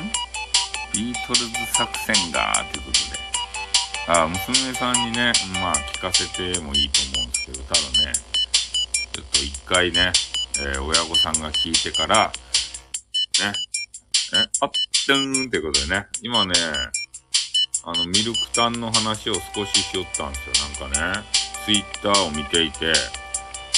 [0.02, 0.12] ん？
[0.94, 3.26] ビートルズ作戦が、ということで。
[4.08, 5.32] あ娘さんにね、
[5.62, 8.14] まあ聞かせてもいいと思うんですけど、ただね、
[9.14, 10.12] ちょっと一回ね、
[10.60, 12.32] えー、親御さんが聞いてから、
[14.34, 14.72] え、あっ、
[15.08, 16.54] でーんってことでね、今ね、
[17.84, 20.88] あの、ミルクタンの話を少ししよったんですよ。
[20.88, 21.24] なんかね、
[21.66, 22.92] ツイッターを見ていて、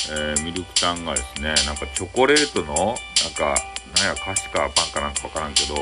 [0.09, 2.93] えー、ミルクタンがですね、なんかチョコレートの、な
[3.29, 3.55] んか、
[3.97, 5.75] なんや、菓子かパンかなんかわからんけど、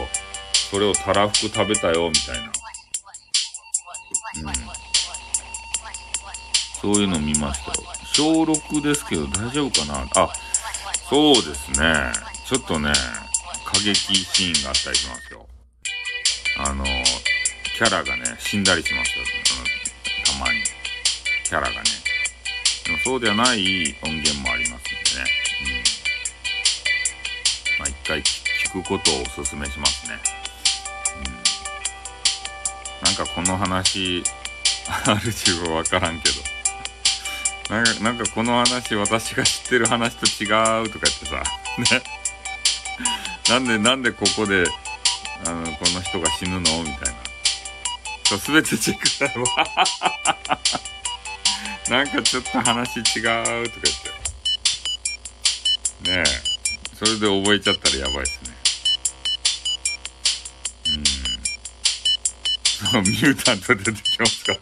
[0.71, 2.45] それをたらふく食べたよ、みたいな。
[2.45, 2.47] う
[4.51, 4.53] ん。
[6.81, 7.77] そういうの見ましたよ。
[8.13, 10.07] 小6ですけど大丈夫かな？
[10.15, 10.33] あ、
[11.09, 12.11] そうですね。
[12.45, 12.91] ちょっとね、
[13.75, 15.45] 過激シーンがあったりしますよ。
[16.59, 19.25] あの、キャラがね、死んだりしますよ。
[20.25, 20.63] たまに。
[21.43, 21.75] キャラがね。
[22.85, 25.27] でもそうではない音源もありますんでね。
[27.75, 27.79] うん。
[27.79, 30.19] まあ一回聞くことをお勧めしますね。
[31.17, 31.29] う
[33.03, 33.05] ん。
[33.05, 34.23] なんかこの話、
[35.05, 37.75] ある自分わからんけど。
[37.75, 40.45] なんか、なんかこの話、私が知ってる話と違
[40.83, 41.43] うとか言ってさ、
[41.97, 42.03] ね。
[43.49, 44.65] なんで、なんでここで、
[45.45, 46.59] あの、この人が死ぬの？
[46.59, 46.95] みたいな。
[48.25, 49.45] そう、すべてチェックだよ。
[51.89, 53.69] なんかちょっと話違うとか言っ
[56.03, 56.11] て。
[56.11, 56.55] ねえ。
[56.95, 58.55] それで覚えちゃったらやばいっすね。
[60.87, 61.03] うん。
[62.91, 64.55] そう、ミュータント出てきますか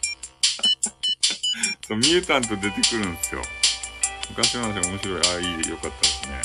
[1.88, 3.42] そう、ミュータント出てくるんですよ。
[4.30, 5.22] 昔の話面白い。
[5.22, 6.42] ああ、いい、よかったですね。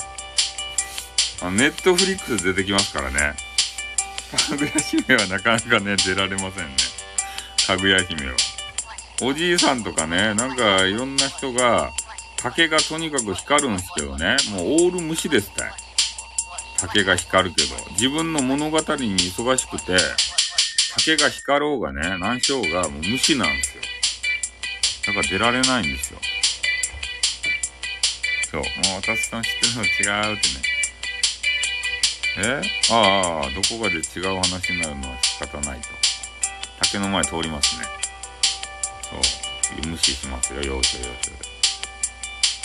[1.42, 3.36] ネットフリックス出てきますからね。
[4.48, 6.76] かぐや姫はなかなかね、出られませんね。
[7.66, 8.36] かぐや姫は。
[9.22, 11.92] おじいさんとかね、なんかいろんな人が、
[12.36, 15.62] 竹がとにかく光るんですけどね、もうオール無視ですって。
[16.78, 18.84] 竹が光るけど、自分の物語に
[19.18, 19.96] 忙しくて、
[20.94, 23.82] 竹が光ろうがね、何しようがもう無視なんですよ。
[25.06, 26.20] だから出られないんですよ。
[28.50, 28.60] そう。
[28.60, 28.70] もう
[29.02, 30.67] 私の知ってるの違うってね。
[32.38, 32.62] え？
[32.90, 35.88] ああ、どこかで違う話になるのは仕方ないと。
[36.80, 37.86] 竹の前通りますね。
[39.02, 39.20] そう。
[39.86, 41.36] 無視しますよ、要所要所で。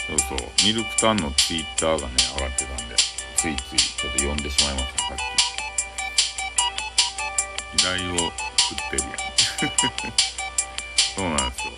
[0.08, 0.48] そうそう。
[0.66, 2.96] ミルクタンのツイッターがね、上がってたんで、
[3.38, 5.22] ついついちょっと読んでしまいました、さっき。
[7.82, 9.14] 依頼を作ってるやん。
[11.16, 11.72] そうなんですよ。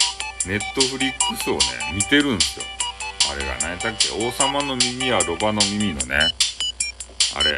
[0.48, 1.60] ネットフリックスをね、
[1.94, 2.66] 見てるんですよ。
[3.32, 4.10] あれが何やったっけ？
[4.12, 6.18] 王様の耳はロバの耳のね、
[7.36, 7.58] あれ、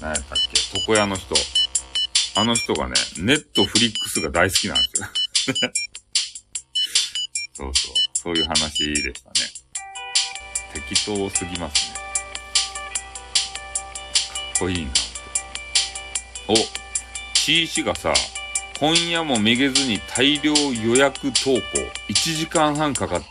[0.00, 0.38] 何やったっ
[0.72, 0.78] け？
[0.80, 1.34] 床屋の人。
[2.36, 5.08] あの人がね、ネットフリックスが大好きなんですよ。
[7.54, 7.94] そうそう。
[8.14, 9.34] そういう話でしたね。
[10.88, 11.94] 適当すぎますね。
[11.94, 12.04] かっ
[14.60, 14.90] こいいな。
[16.48, 16.54] お、
[17.38, 18.14] C 氏がさ、
[18.78, 21.60] 今夜もめげずに大量予約投稿。
[22.08, 23.26] 1時間半かかった。
[23.26, 23.30] 1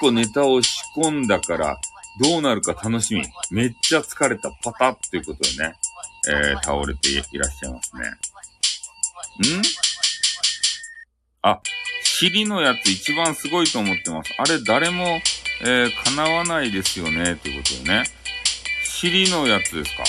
[0.00, 1.78] 個ネタを仕込んだから
[2.20, 3.24] どうなるか楽しみ。
[3.50, 4.50] めっちゃ疲れた。
[4.62, 5.74] パタッということでね、
[6.28, 8.02] えー、倒れていらっしゃいますね。
[9.58, 9.62] ん？
[11.42, 11.60] あ、
[12.02, 14.34] 尻のやつ一番すごいと思ってます。
[14.38, 15.20] あれ誰も、
[15.62, 18.04] えー、叶わないですよね、ということでね。
[18.84, 20.04] 尻のやつですか？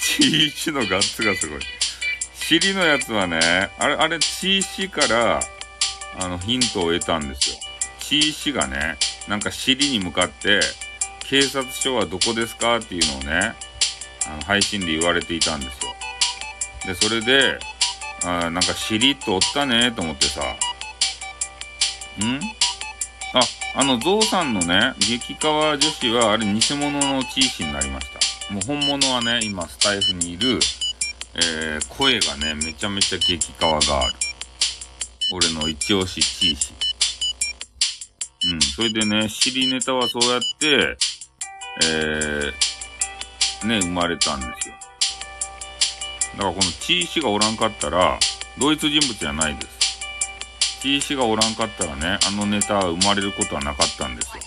[0.00, 1.60] チーシのガッツがすごい。
[2.34, 5.40] 尻のやつはね、あれ、あれ、チーシから、
[6.18, 7.56] あの、ヒントを得たんですよ。
[8.00, 8.96] チーシがね、
[9.28, 10.60] なんか尻に向かって、
[11.26, 13.54] 警察署はどこですかっていうのをね、
[14.26, 15.94] あの配信で言われていたんですよ。
[16.86, 17.58] で、それで、
[18.24, 20.44] あなんか尻っとおったねと思ってさ、ん？
[23.34, 23.40] あ、
[23.80, 28.06] あの、ゾウさんのね、激川女子は、あれ偽物のチーシになりまし
[28.46, 28.54] た。
[28.54, 30.60] もう本物はね、今スタイフにいる、
[31.34, 34.14] えー、声がね、めちゃめちゃ激川がある。
[35.32, 36.72] 俺の一押しチーシ。
[38.52, 38.60] うん。
[38.60, 40.96] それでね、尻ネタはそうやって、
[41.84, 44.74] えー、ね、生まれたんですよ。
[46.36, 48.18] だからこのチーシがおらんかったら、
[48.58, 49.84] 同一人物じゃないです。
[50.82, 54.42] チーシがおらんかったらね、あのネタは生まれることはなかったんですよ。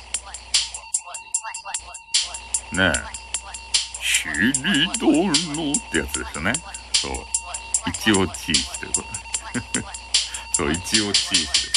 [2.78, 3.18] ねえ。
[4.02, 4.54] シリ
[5.00, 5.16] ドル
[5.56, 6.54] のってやつですよね。
[6.94, 7.12] そう。
[7.90, 9.08] 一応チーシということ。
[10.54, 11.77] そう、一応チーシです。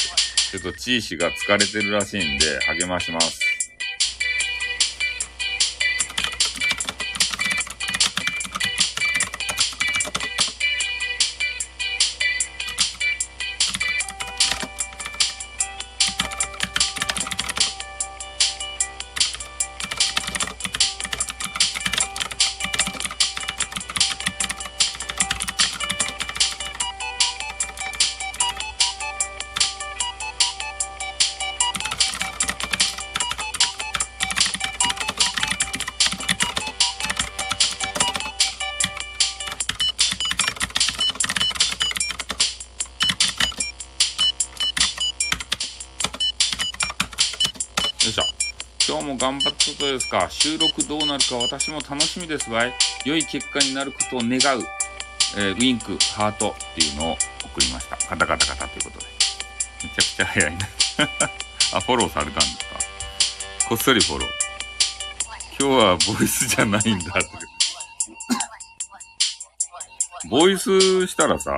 [0.51, 3.50] ちょっとチーシが疲れてるらしいんで、励まします。
[50.11, 52.75] か収録どうなるか私も楽しみですわい。
[53.05, 54.65] 良い結果になることを願う。
[55.37, 57.97] えー、ウィンク、ハートっていうのを送りました。
[57.97, 59.07] カタカタカタということで。
[59.85, 60.59] めちゃくちゃ早いね。
[61.73, 63.69] あ、フォローされたんですか？
[63.69, 64.29] こっそりフォロー。
[65.61, 67.29] 今日はボイスじゃないんだって。
[70.29, 71.57] ボイスしたらさ、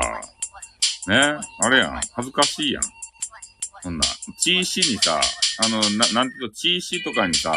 [1.09, 1.17] ね、
[1.59, 2.83] あれやん、恥ずかしいやん。
[3.83, 4.05] そんな、
[4.39, 5.21] チーシーにさ、
[5.59, 7.53] あの、な、なんていうと、チーシーとかにさ、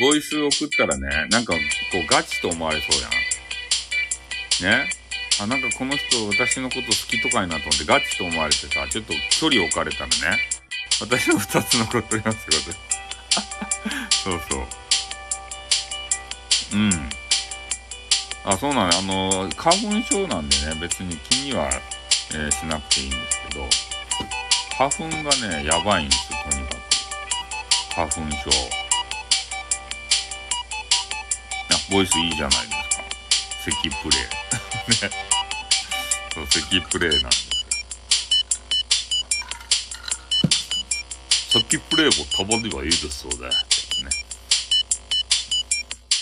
[0.00, 1.58] ボイス送ったらね、なんか、こ
[2.02, 3.08] う、ガチと思われそうや
[4.72, 4.80] ん。
[4.80, 4.90] ね？
[5.40, 10.38] あ、なんかこの人、私のこと好きとかになと思って、ガチと思われてさ、ちょっと距離置かれたらね、
[11.00, 12.74] 私の二つのこと言いますよ、
[14.24, 14.66] そうそう。
[16.74, 17.10] うん。
[18.44, 18.98] あ、そうなんだ。
[18.98, 21.70] あの、花粉症なんでね、別に気には、
[22.32, 23.68] えーしなくていいんですけど、
[24.76, 26.80] 花粉がね、やばいんですよ、とにかく。
[27.94, 28.89] 花粉症。
[31.90, 33.04] ボイスいいじゃないですか。
[33.64, 34.22] 咳プレイ。
[35.10, 35.10] ね。
[36.32, 37.48] そう、咳プレイなんです
[41.56, 41.62] よ。
[41.62, 43.48] 咳プレイもたまにはいいですよね。
[43.48, 43.52] ね。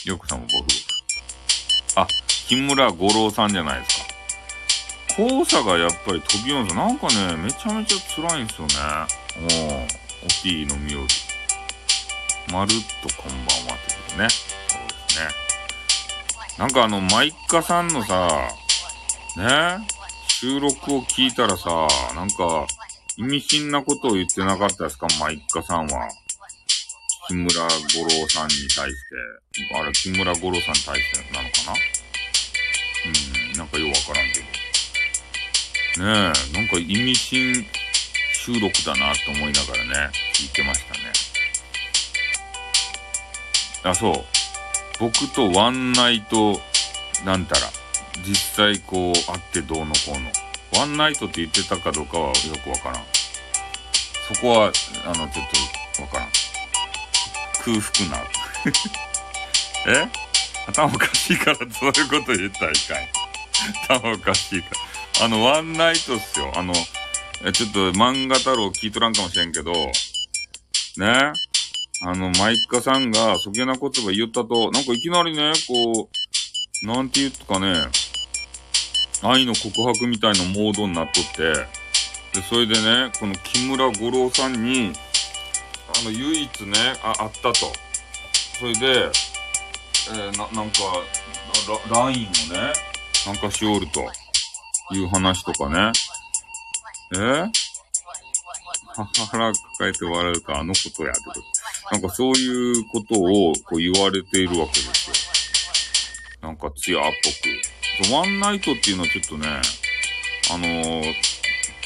[0.07, 0.69] よくさんもご夫婦。
[1.97, 2.07] あ、
[2.47, 4.05] 木村五郎さんじゃないですか。
[5.17, 8.75] 黄砂がやっぱり飛びますなんかね、めちゃめちゃ辛いんですよね。
[9.37, 9.85] おー、
[10.25, 11.09] おティーのみより。
[12.53, 14.29] まるっとこんばんはってことね。
[16.59, 18.29] なんかあの、マイカさんのさ、
[19.37, 19.87] ね、
[20.41, 21.87] 収録を聞いたらさ、
[22.17, 22.67] なんか、
[23.17, 25.07] 意味深なことを言ってなかったですか？
[25.21, 26.09] マイカさんは。
[27.29, 27.69] 木村五
[28.05, 29.75] 郎さんに対して。
[29.75, 31.75] あれ、木村五郎さんに対してなのかな？
[33.53, 36.05] うん、なんかようわからんけど。
[36.05, 37.67] ねえ、なんか意味深
[38.33, 41.13] 収録だなと思いながらね、聞いてましたね。
[43.85, 44.25] あ、そう。
[44.99, 46.61] 僕とワンナイト、
[47.25, 47.69] なんたら、
[48.27, 50.33] 実際こう、会ってどうのこうの。
[50.81, 53.03] ワンナイトって言ってたかどうかはよくわからん。
[54.35, 54.73] そこは、
[55.05, 55.47] あの、ちょっ
[55.97, 56.29] と、わからん。
[57.65, 58.25] 空腹な。
[60.05, 60.09] え？
[60.67, 63.09] 頭おかしいからそういうこと言ったらいかい。
[63.89, 64.69] 頭おかしいか
[65.21, 65.25] ら。
[65.27, 66.53] あの、ワンナイトっすよ。
[66.55, 71.33] あの、ちょっと漫画太郎聞いとらんかもしれんけど、ね？
[72.03, 76.09] あの、マイカさんが、そげな言葉言ったと、なんかいきなりね、こ
[76.83, 77.75] う、なんて言うとかね、
[79.23, 81.53] 愛の告白みたいなモードになっとって、
[82.41, 84.93] で、それでね、この木村五郎さんに、
[86.01, 87.73] あの、唯一ね、あ、あったと。
[88.61, 89.11] それで、
[90.11, 90.79] えーな、なんか、
[91.91, 92.73] ラ、ラインをね、
[93.27, 94.01] なんかしおると
[94.95, 95.93] いう話とかね。
[97.15, 97.51] えー？
[98.99, 101.58] 腹抱えて笑うか、あのことや、ってこと。
[101.91, 106.49] なんかそういうことをこう言われているわけですよ。
[106.49, 108.13] なんかツヤっぽく。
[108.13, 109.49] ワンナイトっていうのはちょっとね、
[110.53, 111.03] あのー、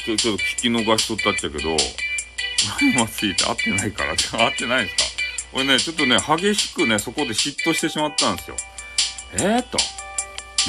[0.05, 1.69] ちょちょっと聞き逃しとったっちゃけど、
[2.99, 5.03] まついて合ってないからって、 合ってないんですか？
[5.53, 8.55] 俺ね、ちょっとね、激しくね、そこで嫉妬してしまったんですよ。
[9.33, 9.77] えーと。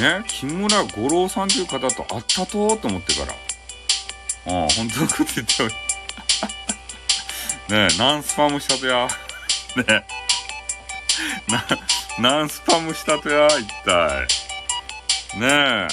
[0.01, 3.33] ね、木村五郎さんという方と会ったとと思ってから。
[3.33, 3.37] あ
[4.65, 5.75] あ、本当のこと言っており。
[7.69, 9.09] ねえ、何スパムしたとや。
[9.77, 10.05] ねえ。
[11.51, 11.67] な、
[12.21, 14.27] 何スパムしたとや、一体。
[15.39, 15.89] ねえ。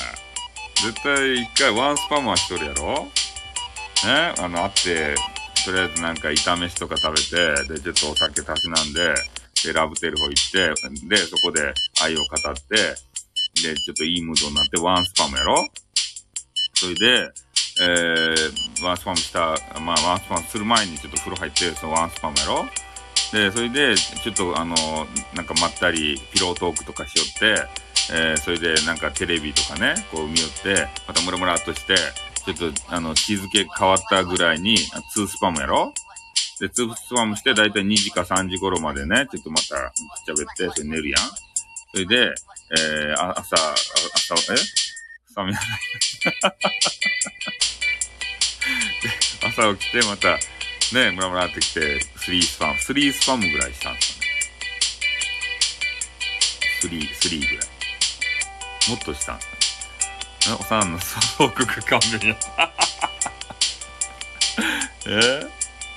[0.83, 3.07] 絶対一回ワンスパムはしとるやろ？
[4.03, 5.15] ねあの、会って、
[5.63, 9.13] とりあえずなんか炒めしとか食べて、で、ちょっとお酒たしなんで、
[9.63, 15.67] で、ラブテルフォ行って、で、そこで愛を語って、で、ちょっといいムードになってワンスパムやろ？
[16.73, 17.31] それで、
[17.83, 22.65] えー、ワンスパムした、まあ、ワンスパムする前にちょっと風呂入って、そのワンスパムやろ？
[23.31, 24.75] で、それで、ちょっとあの、
[25.33, 27.67] なんかまったり、ピロートークとかしよって、
[28.13, 31.95] えー、それでなんかテレビとかね、こう見よって、またムラムラっとして、
[32.45, 34.75] ちょっとあの、日付変わったぐらいに、
[35.15, 35.93] 2スパムやろ？
[36.59, 39.91] で、2スパムして、だいたい2時か3時頃までね、ちょっとまた、くっ
[40.25, 41.21] ちゃべって、それ寝るやん。
[41.91, 42.33] それで、
[42.71, 44.57] えー、あ朝、朝、え？
[45.31, 45.61] 朝見ない。
[49.43, 50.37] 朝起きて、また、
[50.93, 54.19] ね、ムラムラってきて、3スパム、3スパムぐらいしたんです
[56.85, 56.97] よね。
[56.99, 57.67] 3、3ぐらい。
[58.89, 60.55] もっとしたんですね。
[60.59, 60.99] おさんの
[61.37, 62.37] 報告勘弁や。
[65.07, 65.47] え？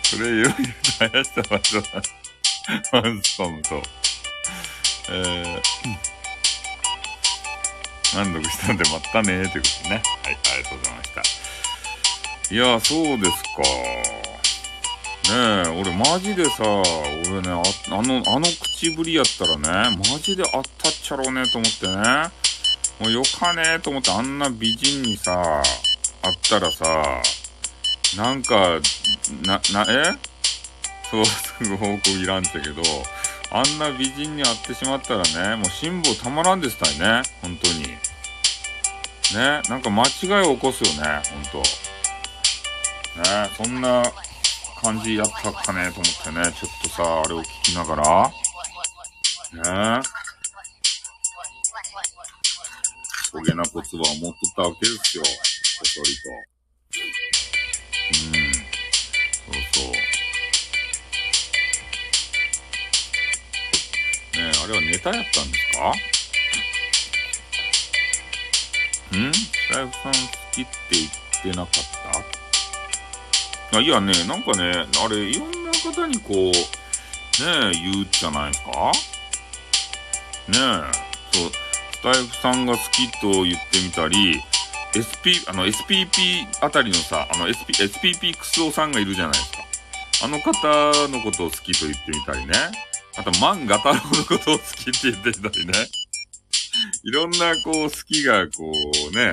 [0.02, 0.50] それより
[0.98, 1.84] 林さんはそう
[2.92, 3.82] ワンスパムと、
[5.08, 5.12] え？
[5.12, 5.62] ー、
[8.16, 10.02] 満足したんでまたねーということね。
[10.22, 11.22] はい、ありがとうございました。
[12.54, 13.48] いや、そうですか。
[15.30, 15.64] ね。
[15.66, 16.64] え、俺マジでさ、
[17.28, 17.62] 俺ね、あ
[17.96, 19.56] あの、あの口ぶりやったら
[19.90, 21.94] ね、マジであったっちゃろうねと思ってね。
[23.00, 25.62] もうよかねえと思ってあんな美人にさ、
[26.22, 27.22] あったらさ、
[28.16, 28.80] なんか、
[29.44, 30.14] な、な、え？
[31.10, 32.82] そう、すぐ報告いらんてけど、
[33.50, 37.82] あんな美人に会ってしまったらね、もう辛抱たまらんですたいね、本当に。
[37.82, 40.08] ね、なんか間違
[40.44, 41.22] いを起こすよね、
[41.52, 41.62] 本
[43.16, 43.30] 当。
[43.30, 44.02] ね、そんな
[44.84, 50.02] 感じやったかねと思ってね、ちょっとさ、あれを聞きながら、ね。
[53.32, 55.30] 焦げな骨葉を持っとったわけですよ、こ
[55.86, 56.28] そりと。
[58.12, 59.92] うん、そうそう。
[64.36, 65.90] ねえ、あれはネタやったんですか？
[69.16, 69.32] ん？
[69.32, 69.38] ス
[69.72, 70.18] タイフさん好
[70.52, 71.10] きって言っ
[71.42, 71.74] てなかっ
[72.30, 72.33] た？
[73.76, 76.52] あいやね、なんかね、あれ、いろんな方にこう、ね
[77.40, 78.70] え、言うじゃないですか？
[80.48, 81.50] ねえ、そう、
[81.92, 84.40] スタイフさんが好きと言ってみたり、
[84.94, 89.58] SP、あの、SPP あたりのさ、あの、SP、SPP クスオさんがいるじゃないですか。
[90.22, 92.52] あの方のことを好きと言ってみたりね。
[93.16, 95.72] あと、万画太郎のことを好きって言ってみたりね。
[97.02, 98.70] いろんな、こう、好きが、こ
[99.12, 99.32] う、ね、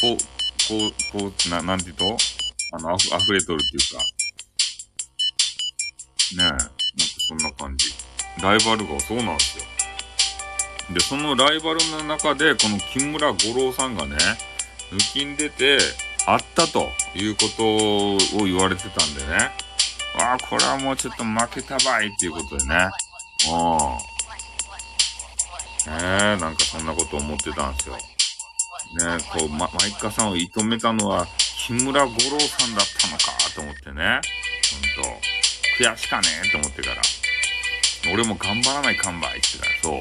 [0.00, 0.16] こう、
[0.68, 2.16] こう、こう、な、なんて言うと？
[2.72, 4.04] あの、溢れとるっていうか。
[6.36, 6.64] ねえ、なんか
[7.28, 7.92] そんな感じ。
[8.40, 9.64] ライバルがそうなんですよ。
[10.92, 14.16] で、そのライバルの中で、この木村五郎さんがね、
[14.92, 15.78] 抜きん出て、
[16.26, 19.50] あったということを言われてたんでね。
[20.16, 22.90] わあ、これはもうちょっと負けたばいっていうことでね。
[23.48, 23.54] う
[25.88, 25.92] ん。
[25.92, 25.98] ね
[26.36, 27.96] え、なんかそんなこと思ってたんですよ。
[27.96, 28.02] ね
[29.18, 31.26] え、こう、ま、マイカさんを射止めたのは、
[31.70, 34.20] 木村五郎さんだったのかと思ってね。
[34.98, 35.20] ほんと、
[35.78, 36.96] 悔しかねえと思ってから。
[38.12, 40.00] 俺も頑張らないかんばいって言そう。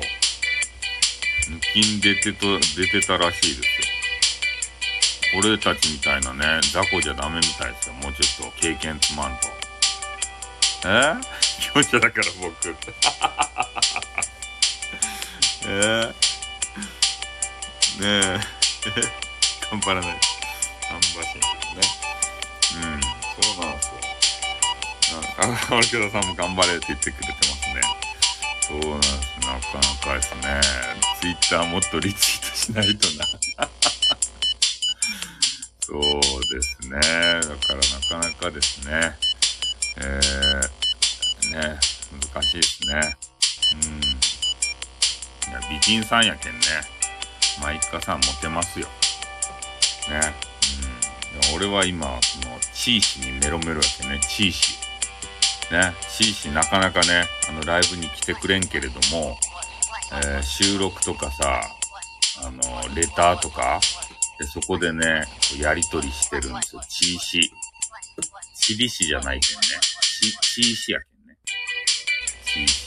[1.53, 5.37] 抜きん出てと、出てたらしいですよ。
[5.37, 7.93] 俺たちみたいなね、雑魚じゃダメみたいですよ。
[7.93, 9.47] もうちょっと経験つまんと。
[10.87, 11.13] え？
[11.71, 12.69] 強者だから僕。
[15.69, 16.13] え？
[17.99, 18.39] ー、 ねえ、
[19.69, 20.38] 頑張らない。
[20.89, 21.85] 頑張しんけどね。
[22.75, 23.01] うん、
[23.43, 25.19] そうなんですよ。
[25.41, 27.81] なんか、荒木田さんも頑張れって言ってくれてますね。
[28.61, 29.19] そうなんです。
[29.41, 30.61] なかなかですね。
[31.21, 33.25] ツイッターもっとリツイートしないとな。
[35.81, 36.99] そうですね。
[36.99, 37.79] だから
[38.19, 39.15] なかなかですね。
[39.97, 41.79] えー、ね、
[42.33, 43.17] 難しいですね。
[43.73, 44.01] うん。
[45.51, 46.59] いや、美人さんやけんね。
[47.61, 48.87] マイカさんモテますよ。
[50.09, 50.48] ね。
[51.55, 54.19] 俺は今、その、チーシにメロメロやけんね。
[54.21, 54.77] チーシ。
[55.71, 55.93] ね。
[56.17, 59.37] チーシなかなかね、あの、ライブに来てくれんけれども、
[60.11, 61.61] えー収録とかさ、
[62.43, 63.79] あの、レターとか、
[64.39, 65.25] でそこでね、
[65.59, 66.81] やりとりしてるんですよ。
[66.89, 67.51] チーシ。
[68.55, 69.61] チリシじゃないけんね。
[70.53, 71.37] チ、チーシやけんね。
[72.45, 72.85] チーシ。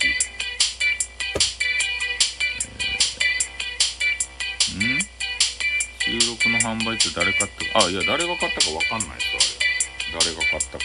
[4.75, 5.12] えーん？
[6.05, 9.63] 収録の販売って誰買った、あ、いや、誰が買ったかわかんないです
[10.11, 10.19] あれ。
[10.19, 10.85] 誰が買ったか。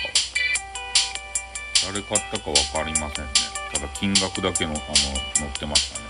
[1.87, 3.31] 誰買ったかわかりませんね。
[3.73, 4.83] ただ金額だけの、あの、
[5.33, 6.05] 載ってましたね。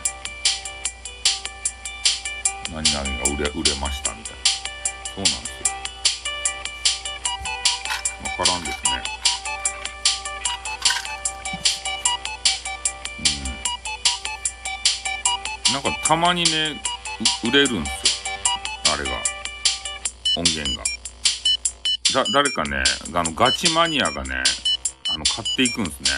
[2.74, 4.40] 何々が売れ、売れましたみたいな。
[5.16, 5.78] そうなんですよ。
[8.26, 9.04] わからんですね。
[15.70, 15.74] うん。
[15.74, 16.82] なんかたまにね、
[17.46, 18.17] 売れるんですよ。
[18.94, 19.12] あれが。
[20.38, 20.84] 音源が。
[22.14, 22.84] だ、誰かね、
[23.14, 24.44] あの、ガチマニアがね、
[25.10, 26.10] あの、買っていくんですね。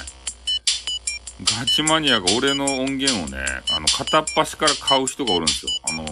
[1.59, 5.71] ガチマニアが俺の音源をね、あの、片っ端から買う人がおるんですよ。
[5.89, 6.05] あの、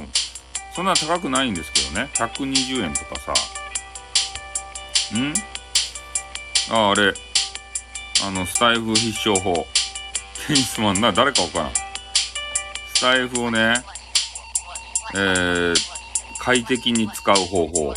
[0.74, 2.10] そんな高くないんですけどね。
[2.14, 3.34] 120円とかさ。
[5.18, 5.34] ん？
[6.72, 7.14] あ、あれ。
[8.24, 9.68] あの、スタイフ必勝法。
[10.48, 11.72] テニスマンな、誰かわからん。
[12.94, 13.84] スタイフをね、
[15.14, 15.97] えー、
[16.48, 17.94] 快適に使う方法。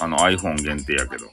[0.00, 1.26] あの iPhone 限定やけど。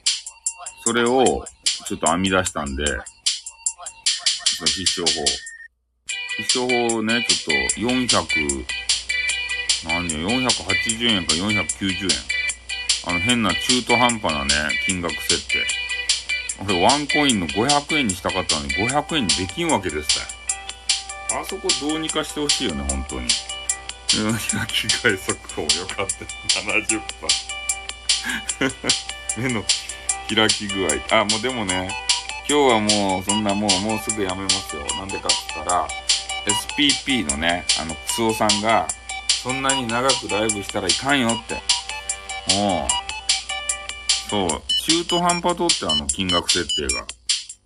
[0.84, 1.44] それを、
[1.88, 5.26] ちょっと編み出したんで、その必勝法。
[6.36, 8.64] 必勝法ね、ちょっと400、
[9.88, 12.08] 何よ、480円か490円。
[13.08, 14.54] あの変な中途半端なね、
[14.86, 15.66] 金額設定。
[16.64, 20.20] 俺ワンコインの500円にしたかったのに500円にできんわけです
[21.28, 23.26] たあそこどうにかしてほしいよね、本当に。
[24.16, 26.24] うん、 開き返速報よかった。
[26.60, 27.02] 70%。
[29.38, 29.64] 目の
[30.34, 31.16] 開き具合。
[31.20, 31.90] あ、もうでもね、
[32.48, 34.84] 今日はもう、そんなもう、もうすぐやめますよ。
[34.96, 35.88] なんでかって言ったら、
[36.46, 38.88] SPP のね、あの、クスオさんが、
[39.42, 41.54] そんなに長くライブしたらいかんよって。
[42.54, 44.48] もう、そう、
[44.86, 47.06] 中途半端とってあの金額設定が。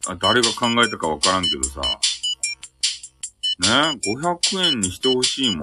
[0.08, 1.80] あ誰が考えたかわからんけどさ。
[3.60, 5.62] ね ?500 円にしてほしいも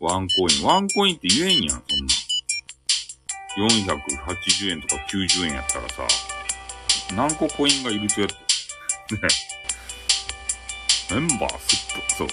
[0.00, 0.64] ワンコイン。
[0.64, 2.14] ワンコインって言えんやん、そんな。
[3.56, 6.06] 480円とか90円やったらさ、
[7.14, 8.36] 何個コインがいるとやって。
[9.16, 9.20] ね。
[11.10, 11.78] メンバーすっ
[12.08, 12.28] と、そう。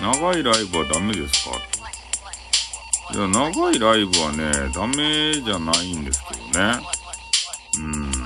[0.00, 1.56] 長いライブはダメですか？
[3.14, 6.80] いや、長いライブはね、ダメじゃないんですけどね。
[7.78, 8.10] うん。
[8.10, 8.22] なん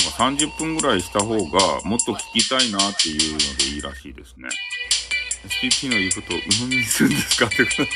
[0.00, 4.48] か30分ぐらいした方がもっと聞きたいなっていうのでいいらしいですね。
[5.46, 7.82] SPP の言うことを鵜呑みにするんですかってこと。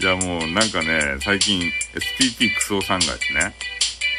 [0.00, 3.54] いやもうなんかね、最近 SPP クソさんがですね、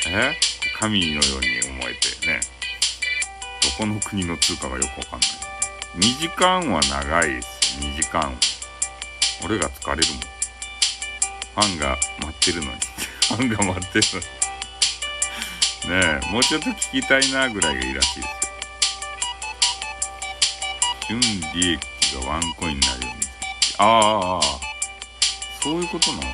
[0.07, 0.38] え？
[0.80, 2.39] 神のように思えてね、
[3.61, 5.30] どこの国の通貨がよくわかんない。
[5.97, 7.77] 2時間は長いです。
[7.80, 8.38] 2時間。
[9.43, 10.21] 俺が疲れるもん。
[10.21, 12.80] ファンが待ってるのに。
[13.27, 14.25] ファンが待ってるのに。
[15.89, 18.38] ねえ、もうちょっと聞きたいなぐらいがいいらしいです。
[21.10, 21.20] 純
[21.55, 21.80] 利益
[22.24, 23.26] がワンコインになるように。
[23.80, 24.41] ああ、
[25.64, 26.34] そういうことなのかな。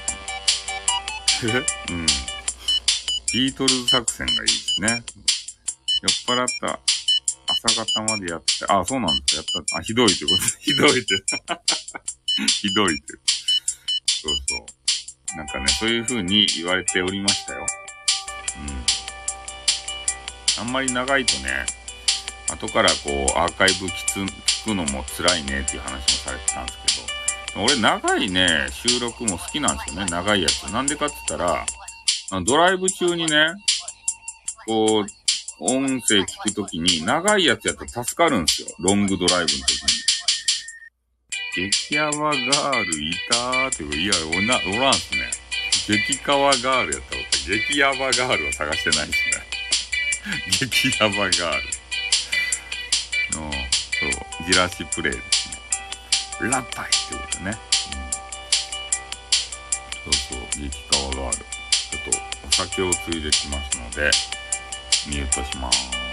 [1.43, 2.05] え うん。
[3.31, 5.03] ビートルズ作戦がいいですね。
[6.27, 6.79] 酔っ払った
[7.47, 9.57] 朝方までやって、あ、そうなんですか。
[9.57, 11.23] やった、あ、ひどいってこと ひどいって。
[12.61, 13.13] ひどいって。
[14.23, 14.57] そうそ
[15.35, 15.37] う。
[15.37, 17.65] なんかね、そういう風に言われておりましたよ。
[18.57, 18.85] うん。
[20.57, 21.65] あんまり長いとね、
[22.49, 26.77] 後からこう、アーカイブ聞くのも辛いねっていう話もされてたんです
[27.53, 30.63] けど、俺長いね、収録も好きなんですよね、長いやつ。
[30.71, 31.65] なんでかって言ったら、
[32.43, 33.53] ドライブ中にね、
[34.67, 35.05] こう、
[35.59, 38.67] 音声聞くときに、長いやつやったら助かるんですよ。
[38.79, 40.05] ロングドライブの時に。
[41.71, 45.31] 激ヤバガールいたーっていう、いや、おな、おらんすね。
[45.87, 47.21] 激カワガールやったら、
[47.57, 50.67] 激ヤバガールを探してないですね。
[50.67, 51.84] 激ヤバガール。
[54.45, 55.49] じらし、プレイです
[56.43, 56.49] ね。
[56.51, 57.51] ラッパイってことね。
[60.05, 61.37] うん、そうそう、激川がある。
[61.37, 64.11] ちょっと、お酒をついできますので、
[65.07, 66.04] ミュートします。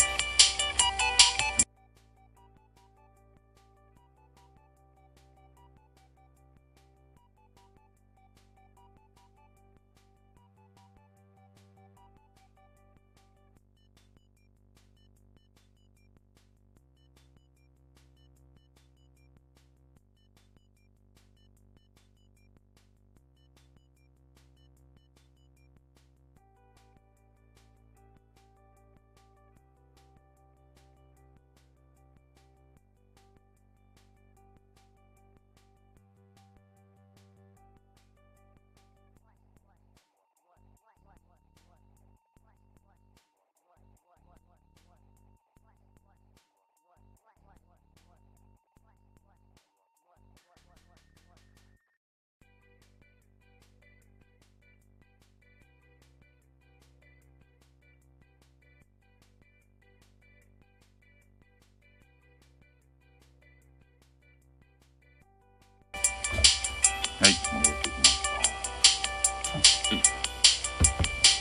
[67.23, 68.18] はい、戻ってきまし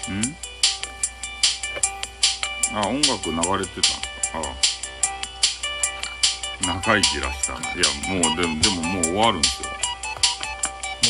[0.05, 0.13] た。
[0.13, 0.37] ん？
[2.77, 3.65] あ、音楽流れてたんで
[4.21, 4.41] すかあ
[6.67, 7.59] 長いじらしたな。
[7.73, 9.69] いや、もう、でも、でももう終わるんですよ。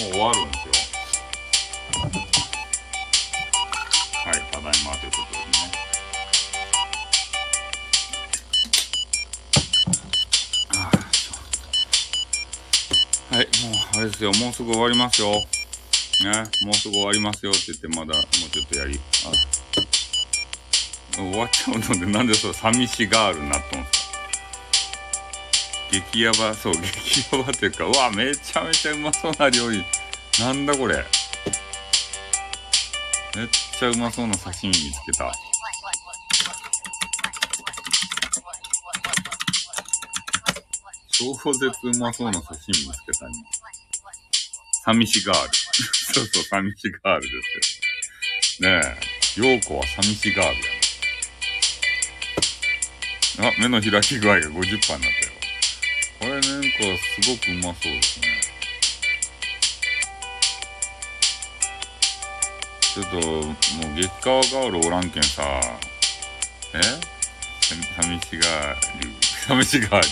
[0.06, 0.91] もう終わるんですよ。
[14.22, 15.32] ですよ、もうすぐ終わりますよ。
[15.32, 15.36] ね、
[16.64, 19.32] もうすぐ終わりますよって言って、まだ、もうちょっとやり、あ、
[21.16, 24.12] 終わっちゃうので、なんでそう、寂しガールになっとんすか？
[25.92, 29.84] 激ヤバ、そう、激ヤバっていうか、うわ、めちゃめちゃうまそうな料理。
[30.40, 31.04] なんだこれ？
[33.36, 33.48] めっ
[33.80, 35.32] ちゃうまそうな刺身見つけた。
[41.12, 43.34] 超絶うまそうな刺身見つけたね。
[44.84, 45.50] 寂しガール。
[46.14, 48.70] そうそう、寂しガールですよ。
[48.70, 48.82] ね
[49.38, 50.62] え、陽子は寂しガールや
[53.50, 53.56] ね。
[53.58, 54.82] あ、目の開き具合が50%になったよ。
[56.20, 58.42] これなんかすごくうまそうですね。
[62.94, 65.44] ちょっと、もう激川ガールおらんけんさ、
[66.74, 66.82] え？
[67.96, 69.08] 寂しがり、
[69.48, 70.08] 寂しがり。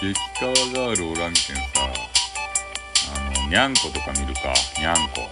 [0.00, 1.62] 激川ガールおらんけんさ、
[3.16, 5.28] あの、にゃんことか見るか、にゃんこ。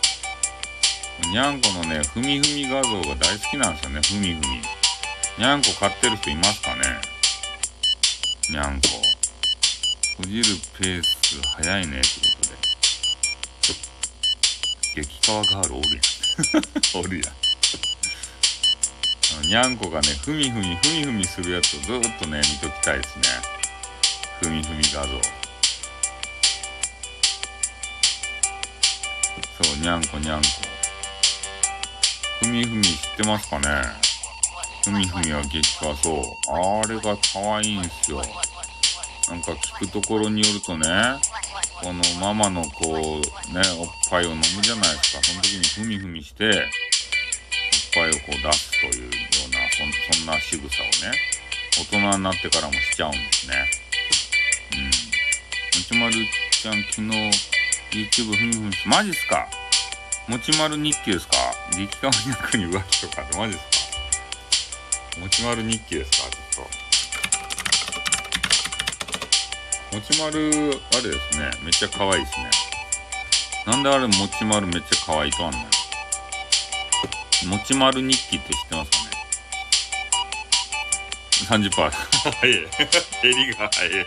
[1.30, 4.46] にゃんこのね、ふみふみ画像が大好きなんですよね、ふみふみ。
[5.38, 6.82] にゃんこ飼ってる人いますかね？
[8.50, 8.88] にゃんこ。
[10.18, 10.44] 閉じる
[10.78, 12.54] ペース早いね、ってことで。
[15.02, 15.88] 激川ガールおる
[16.94, 17.04] やん。
[17.04, 17.32] おるやん。
[19.32, 23.22] あのにゃんこがね、ふみふみ、ふみふみするやつをずっとね、見ときたいですね。
[24.42, 25.08] ふみふみ画像。
[29.62, 30.46] そう、にゃんこにゃんこ。
[32.40, 33.68] ふみふみ知ってますかね
[34.84, 36.22] ふみふみは激化そう。
[36.50, 38.20] あれが可愛いんすよ。
[39.28, 40.88] なんか聞くところによるとね、
[41.80, 45.22] このママのこう、ね、おっぱいを飲むじゃないですか。
[45.22, 46.52] その時にふみふみして、おっ
[47.94, 49.10] ぱいをこう出すというよ
[49.46, 51.16] うな、そんそんな仕草をね、
[51.78, 53.81] 大人になってからもしちゃうんですね。
[54.72, 56.14] もちまる
[56.50, 57.08] ちゃん昨日
[57.92, 59.48] YouTube ふみふみし、マジっすか？
[60.28, 61.34] もちまる日記ですか？
[61.76, 63.64] 激川役に浮気とかってマジっす
[65.16, 65.20] か？
[65.20, 66.28] もちまる日記ですか？
[66.30, 66.66] ちょっ
[69.90, 69.96] と。
[69.96, 70.50] もちまる、
[70.94, 71.50] あれですね。
[71.62, 72.50] めっちゃ可愛いですね。
[73.66, 75.64] なんであれもちまるめっちゃ可愛いとあんのよ。
[77.48, 78.90] もちまる日記って知ってます
[81.50, 81.90] かね ?30%。
[81.90, 82.52] 早 い。
[83.22, 84.06] 減りが早い。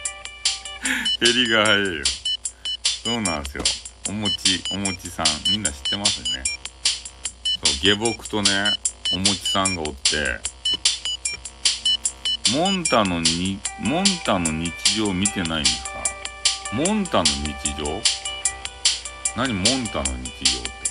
[1.19, 2.03] 減りが早いよ。
[3.03, 3.63] そうなんですよ。
[4.09, 5.25] お餅、お餅さん。
[5.49, 6.43] みんな知ってますね。
[7.63, 8.49] そう、下僕とね、
[9.13, 10.39] お餅さんがおって、
[12.53, 16.03] モンタのに、モンタの日常見てないんですか？
[16.73, 18.01] モンタの日常？
[19.35, 19.53] 何？
[19.53, 20.84] モンタの日常って。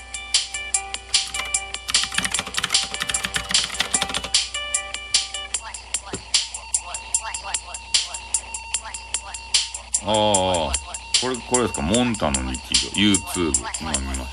[10.06, 10.72] ああ、
[11.20, 11.82] これ、これですか？
[11.82, 12.90] モンタの日常。
[12.90, 13.52] YouTube。
[13.80, 14.24] 今見ました。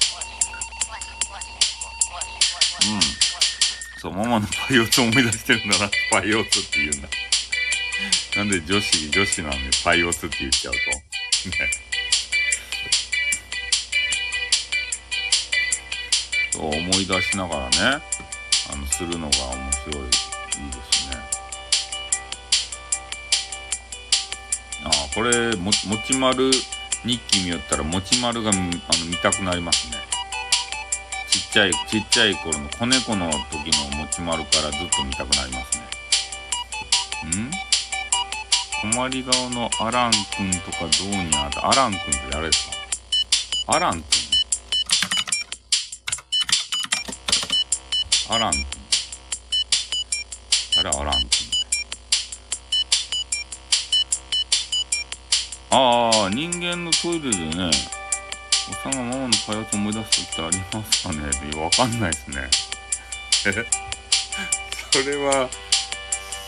[2.87, 3.01] うん。
[3.99, 5.89] そう、ママのパイオツ思い出してるんだな。
[6.11, 7.07] パイオツって言うんだ。
[8.35, 10.79] なんで女子、女子なのにパイオツって言っちゃうと？
[11.49, 11.69] ね。
[16.51, 18.01] そう思い出しながらね、
[18.73, 20.03] あの、するのが面白い、
[25.13, 25.71] これ、も、も
[26.05, 26.51] ちまる
[27.03, 28.71] 日記見よったら、もちまるが見、あの、
[29.09, 29.97] 見たくなりますね。
[31.29, 35.83] ちっちゃい、ちっちゃい頃の子猫の時のもちまるからずっと見たくなりますね。
[37.41, 37.51] ん？
[38.93, 41.69] 困り顔のアランくんとかどうにあった？
[41.69, 42.67] アランくんって誰です
[43.67, 43.75] か？
[43.75, 44.03] アランくん
[48.33, 48.59] アランくん
[50.75, 50.89] 誰？
[50.89, 51.27] アランくん
[55.71, 57.71] ああ、人間のトイレでね、おっ
[58.83, 61.61] さんがママのパイオツ思い出す時ってありますかね？
[61.61, 62.49] わかんないですね。
[63.47, 63.65] え
[64.91, 65.49] それは、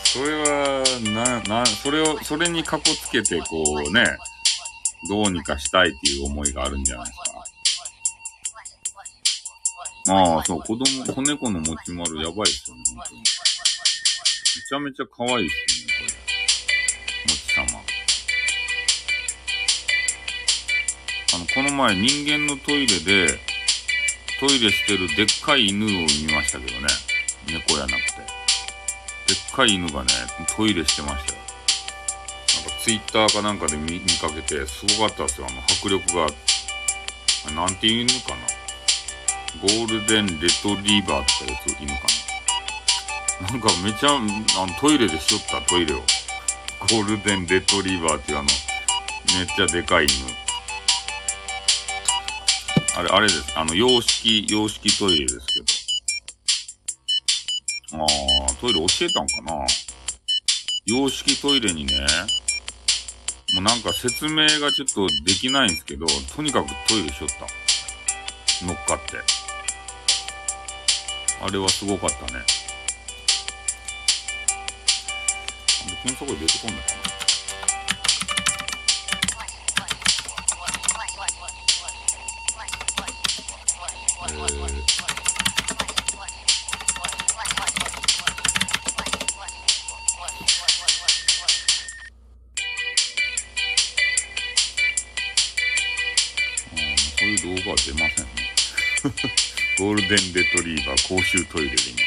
[0.04, 4.04] それは、な、な、それを、それにかこつけて、こうね、
[5.08, 7.18] どうにかしたいっていう思いがあるんじゃないです
[10.06, 10.14] か。
[10.14, 13.20] ああ、そう、子供、子猫の持ち丸やばいっすよね、本当に。
[13.20, 13.24] め
[14.68, 16.13] ちゃめちゃ可愛いっすね、これ。
[21.54, 23.38] この前人間のトイレで、
[24.40, 26.88] トイレしてるでっかい犬を見ましたけどね。
[27.46, 28.18] 猫やなくて。
[28.18, 30.08] でっかい犬がね、
[30.56, 31.38] トイレしてましたよ。
[32.56, 35.46] なんかツイッターかなんかで見見かけて、すごかったですよ。
[35.48, 36.26] あの、迫力が。
[37.54, 38.36] なんていう犬かな。
[39.62, 42.00] ゴールデンレトリーバーとかいう犬か
[43.42, 43.48] な。
[43.50, 45.98] なんかめちゃ、あの、トイレでしよった、トイレを。
[46.90, 48.48] ゴールデンレトリーバーっていうあの、
[49.38, 50.43] めっちゃでかい犬。
[52.96, 53.58] あれ、あれです。
[53.58, 55.60] あの、洋式、洋式トイレですけ
[57.96, 58.04] ど。
[58.04, 59.66] あー、トイレ教えたんかな
[60.86, 62.06] 洋式トイレにね、
[63.54, 68.64] もうなんか説明がちょっとできないんですけど、とにかくトイレしよった。
[68.64, 69.18] 乗っかって。
[71.42, 72.40] あれはすごかったね。
[75.86, 77.03] あれ、検索で出てこんのかな
[97.84, 98.26] 出ません。
[99.78, 101.98] ゴールデンレトリーバー公衆トイレで今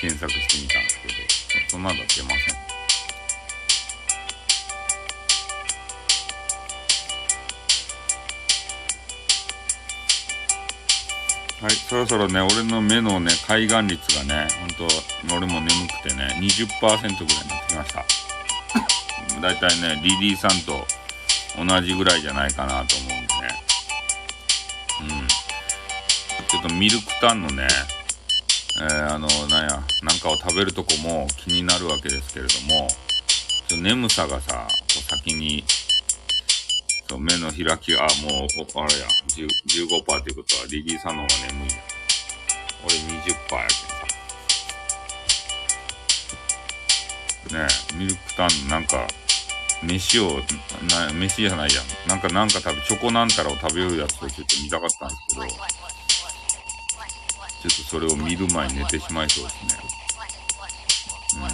[0.00, 1.14] 検索してみたんですけど、
[1.66, 2.66] そそんなの出ません。
[11.60, 14.86] はい、そろそろね、俺の目のね、海岸率がね、ほんと、
[15.34, 18.04] 俺も眠くてね、20%ぐらいになってきました。
[19.40, 20.86] だいたいね、リリーさんと
[21.58, 23.25] 同じぐらいじゃないかなと思うんで
[26.48, 27.66] ちょっとミルクタンのね、
[28.78, 32.88] えー、あの、なんや、なんかを食べるとこも気になるわけですけれども、
[33.68, 35.64] ちょ眠さがさ、こう先に、
[37.08, 41.76] そう目の開きが、あ、もう、おあれや、15%っていうことは、リリーさんの方が眠いや。
[42.84, 43.70] 俺20%やけん
[47.50, 47.56] さ。
[47.56, 49.06] ねえ、ミルクタンなんか、
[49.82, 50.30] 飯を、
[50.90, 52.08] な、飯じゃないやん。
[52.08, 55.85] なんか、なんか食べ、チョコなんたらを食べようやつをちょっと見たかったんですけど、
[57.68, 59.70] ちょっとそれを見る前に寝てしまいそうですね。
[61.34, 61.40] うん。
[61.42, 61.48] ま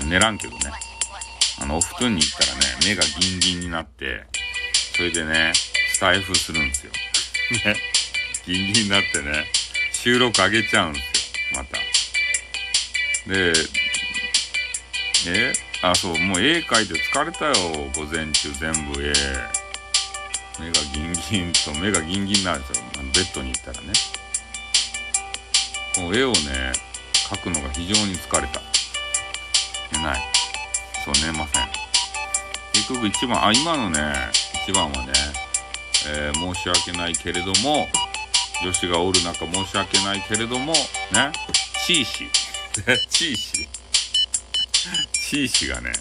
[0.00, 0.72] あ寝らんけどね。
[1.60, 4.24] あの、お布団に行ったらね、目がギンギンになって、
[4.96, 5.52] それでね、
[5.92, 6.92] スタイフするんですよ。
[7.64, 7.76] ね。
[8.46, 9.46] ギンギンになってね、
[9.92, 11.62] 収録上げちゃうんですよ。
[11.62, 11.76] また。
[13.28, 13.52] で、
[15.28, 17.54] えあ、そう、もう絵描いて疲れたよ。
[17.94, 19.12] 午前中全部絵。
[20.60, 22.84] 目がギンギンと、目がギンギンになるんですよ。
[23.14, 23.92] ベッドに行ったらね。
[25.98, 26.72] こう絵をね、
[27.28, 28.60] 描くのが非常に疲れた。
[29.92, 30.20] 寝ない。
[31.04, 31.68] そう、寝ません。
[32.72, 34.00] 結局一番、あ、今のね、
[34.64, 35.12] 一番はね、
[36.06, 37.88] えー申し訳ないけれども、
[38.62, 41.32] 女子がおる中申し訳ないけれども、ね、
[41.84, 42.30] チーシ。
[43.10, 43.68] チーシ。
[45.12, 45.92] チーシがね、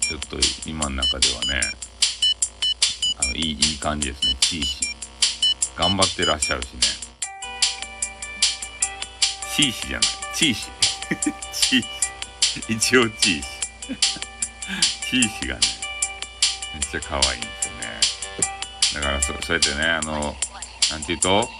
[0.00, 1.60] ちょっと今の中ではね、
[3.18, 4.96] あの、いい、いい感じですね、チーシ。
[5.76, 7.05] 頑張ってらっしゃるしね。
[9.56, 10.66] チーシじゃない、チーシ。
[11.50, 11.82] チー
[12.60, 12.72] シ。
[12.74, 13.42] 一応チーシ。
[15.00, 15.60] チーシがね、
[16.74, 17.68] めっちゃ可愛いんです
[18.92, 19.00] よね。
[19.00, 20.12] だからそ、そうやってね、あの、
[20.90, 21.50] なんて言うと、こ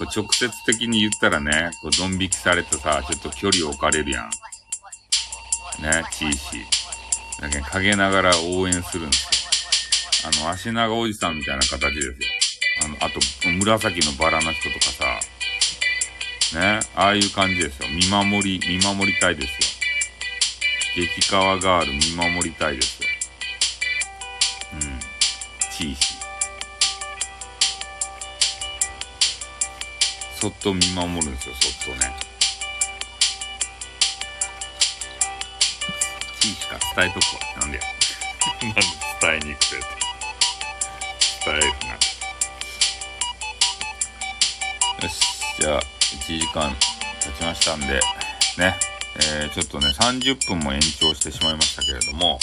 [0.00, 4.30] う直接的に言ったらね、こうドン引きされてさ、ちょっと距離を置かれるやん。
[5.82, 6.66] ね、チーシ。
[7.40, 10.30] だけど陰ながら応援するんですよ。
[10.42, 12.14] あの、足長おじさんみたいな形ですよ。
[12.86, 15.20] あの、あと、紫のバラの人とかさ、
[16.54, 17.88] ね、ああいう感じですよ。
[17.88, 21.06] 見守り、見守りたいですよ。
[21.06, 23.08] 激川ガール見守りたいですよ。
[24.74, 25.00] うん。
[25.76, 26.16] チーシー。
[30.40, 32.14] そっと見守るんですよ、そっとね。
[36.40, 37.60] チーシーか伝えとくわ。
[37.60, 37.82] なんでや。
[38.62, 38.80] なんで
[39.20, 39.76] 伝えに行くって。
[41.44, 41.92] 伝えるな。
[45.02, 45.20] よし。
[45.60, 46.70] じゃあ、1時間
[47.20, 48.00] 経ちましたんで、
[48.58, 48.96] ね。
[49.18, 52.38] えー、ちょっとね、30分も延長してしまいましたけれども、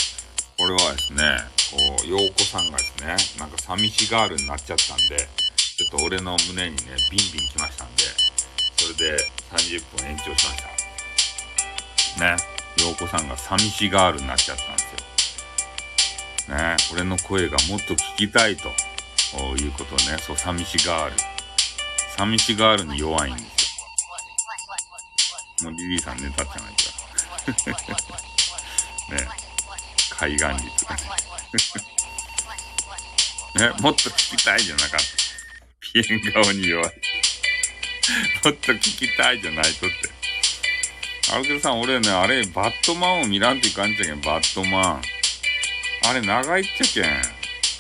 [0.58, 1.24] これはですね、
[1.72, 5.18] こう、陽子さんがですね、なんか寂しガールになっちゃったんで、
[5.78, 8.04] ちょっと俺の胸にね、ビンビン来ましたんで、
[8.78, 9.18] それで
[9.52, 10.64] 30分延長しまし
[12.18, 12.26] た。
[12.26, 12.38] ね、
[12.78, 16.58] 陽子さんが寂しガールになっちゃったんですよ。
[16.58, 18.70] ね、俺の声がもっと聞きたいと
[19.58, 21.33] いうことね、そう、寂しガール。
[22.18, 23.46] 寂しガールに弱いんです
[25.64, 25.70] よ。
[25.70, 26.94] もうリリーさん寝たじゃないか。
[29.16, 29.28] ね。
[30.10, 31.02] 海岸率がね。
[33.70, 35.06] ね、もっと聞きたいじゃなかった。
[35.80, 36.92] ピエン顔に弱い。
[38.44, 40.24] もっと聞きたいじゃないとって。
[41.32, 45.02] あるけどさん、俺ね、あれ、バットマンを見らんといかんちゃけん、バットマン。
[46.06, 47.04] あれ、長いっちゃけん。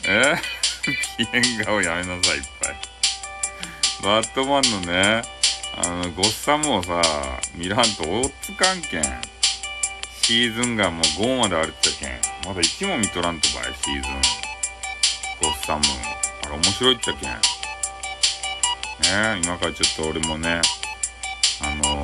[0.05, 0.35] え？
[1.17, 2.92] ピエン顔やめなさい、いっぱい。
[4.03, 5.23] バットマンのね、
[5.77, 7.01] あの、ゴッサムをさ、
[7.55, 9.03] 見らんと追っつかんけん。
[10.21, 12.09] シーズンがもう5まであるっちゃけん。
[12.45, 14.11] まだ1も見とらんとばい、シーズン。
[15.41, 15.83] ゴッサム。
[16.45, 17.29] あれ面白いっちゃけん。
[17.29, 17.37] ね
[19.41, 20.59] 今からちょっと俺もね、
[21.61, 22.01] あの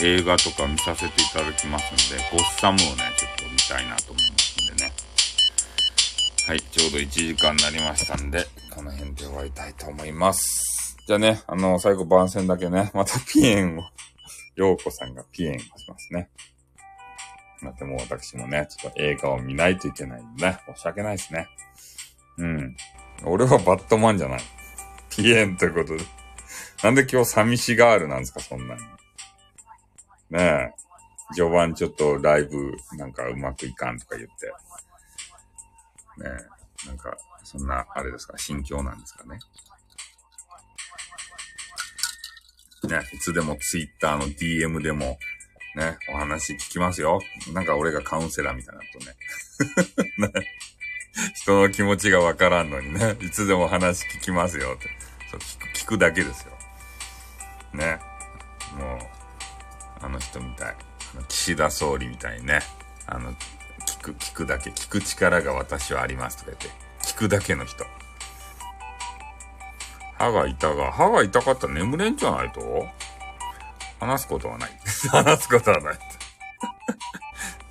[0.00, 4.92] 映画とか見させていただきますんで、ゴッサムをね、ちょっと見たいなと思いますんでね。
[6.48, 10.77] はい、ちょうど1時間になりましたんで、この辺で終わりたいと思います。
[11.08, 13.82] じゃあね、あの、最後番宣だけね、またピエンを、
[14.56, 16.28] ようこさんがピエンをしますね。
[17.62, 21.48] だってもう私もね、ちょっと映画を見ないといけないんでね、申し訳ないですね。
[22.36, 22.76] うん。
[23.24, 24.40] 俺はバットマンじゃない。
[25.08, 26.04] ピエンということで。
[26.82, 28.80] なんで今日寂しガールなんですか、そんなに。
[30.28, 30.70] ねえ。
[31.34, 34.46] 序盤ちょっとライブなんかうまくいかんとか言って。
[36.22, 36.36] ね
[36.84, 36.86] え。
[36.86, 39.38] なんか、そんな、あれですか、心境なんですかね。
[42.84, 45.18] ね、いつでも Twitter の DM でも、
[45.74, 47.20] ね、お話聞きますよ。
[47.52, 50.32] なんか俺がカウンセラーみたいなとね。
[50.32, 50.58] ね
[51.34, 54.88] 人の気持ちがわからんのにね、いつでも話聞きますよって。
[55.30, 56.52] そう聞く、聞くだけですよ。
[57.74, 57.98] ね。
[58.76, 60.76] もう、あの人みたい。
[61.14, 62.60] あの岸田総理みたいにね。
[63.06, 63.32] あの、
[63.86, 67.84] 聞く、聞くだけ、聞く力が私はありますとか言って、聞くだけの人。
[70.18, 72.86] 歯が痛が、歯が痛かったら眠れんじゃないと？
[74.00, 74.70] 話すことはない。
[75.10, 75.98] 話すことはない。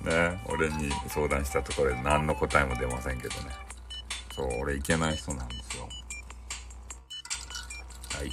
[0.02, 3.50] ね俺に相談したところで何の答えも出ませんけどね。
[4.34, 5.88] そう、俺いけない人なんですよ。
[8.16, 8.32] はい。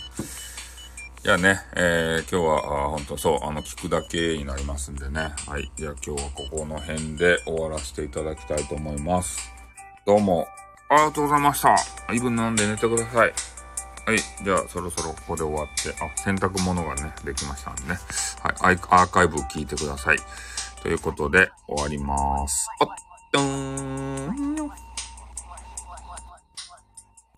[1.23, 5.33] じゃあね、えー、今日は、あ本当そう、あの、聞くだけになりますんでね。
[5.47, 5.71] はい。
[5.75, 9.51] じゃあ今日はここの辺で終わらせていただきたいと思います。
[10.05, 10.47] どうも、
[10.89, 11.75] ありがとうございました。
[12.13, 13.33] イブ飲んで寝てください。
[14.05, 14.17] はい。
[14.43, 17.97] じゃあ、そろそろここで終わって、あ、洗濯物がね、できましたんでね。
[18.43, 18.55] はい。
[18.59, 20.17] アイアーカイブ聞いてください。
[20.83, 22.67] ということで、終わります。
[22.79, 22.87] あっ、
[23.31, 24.84] どーん。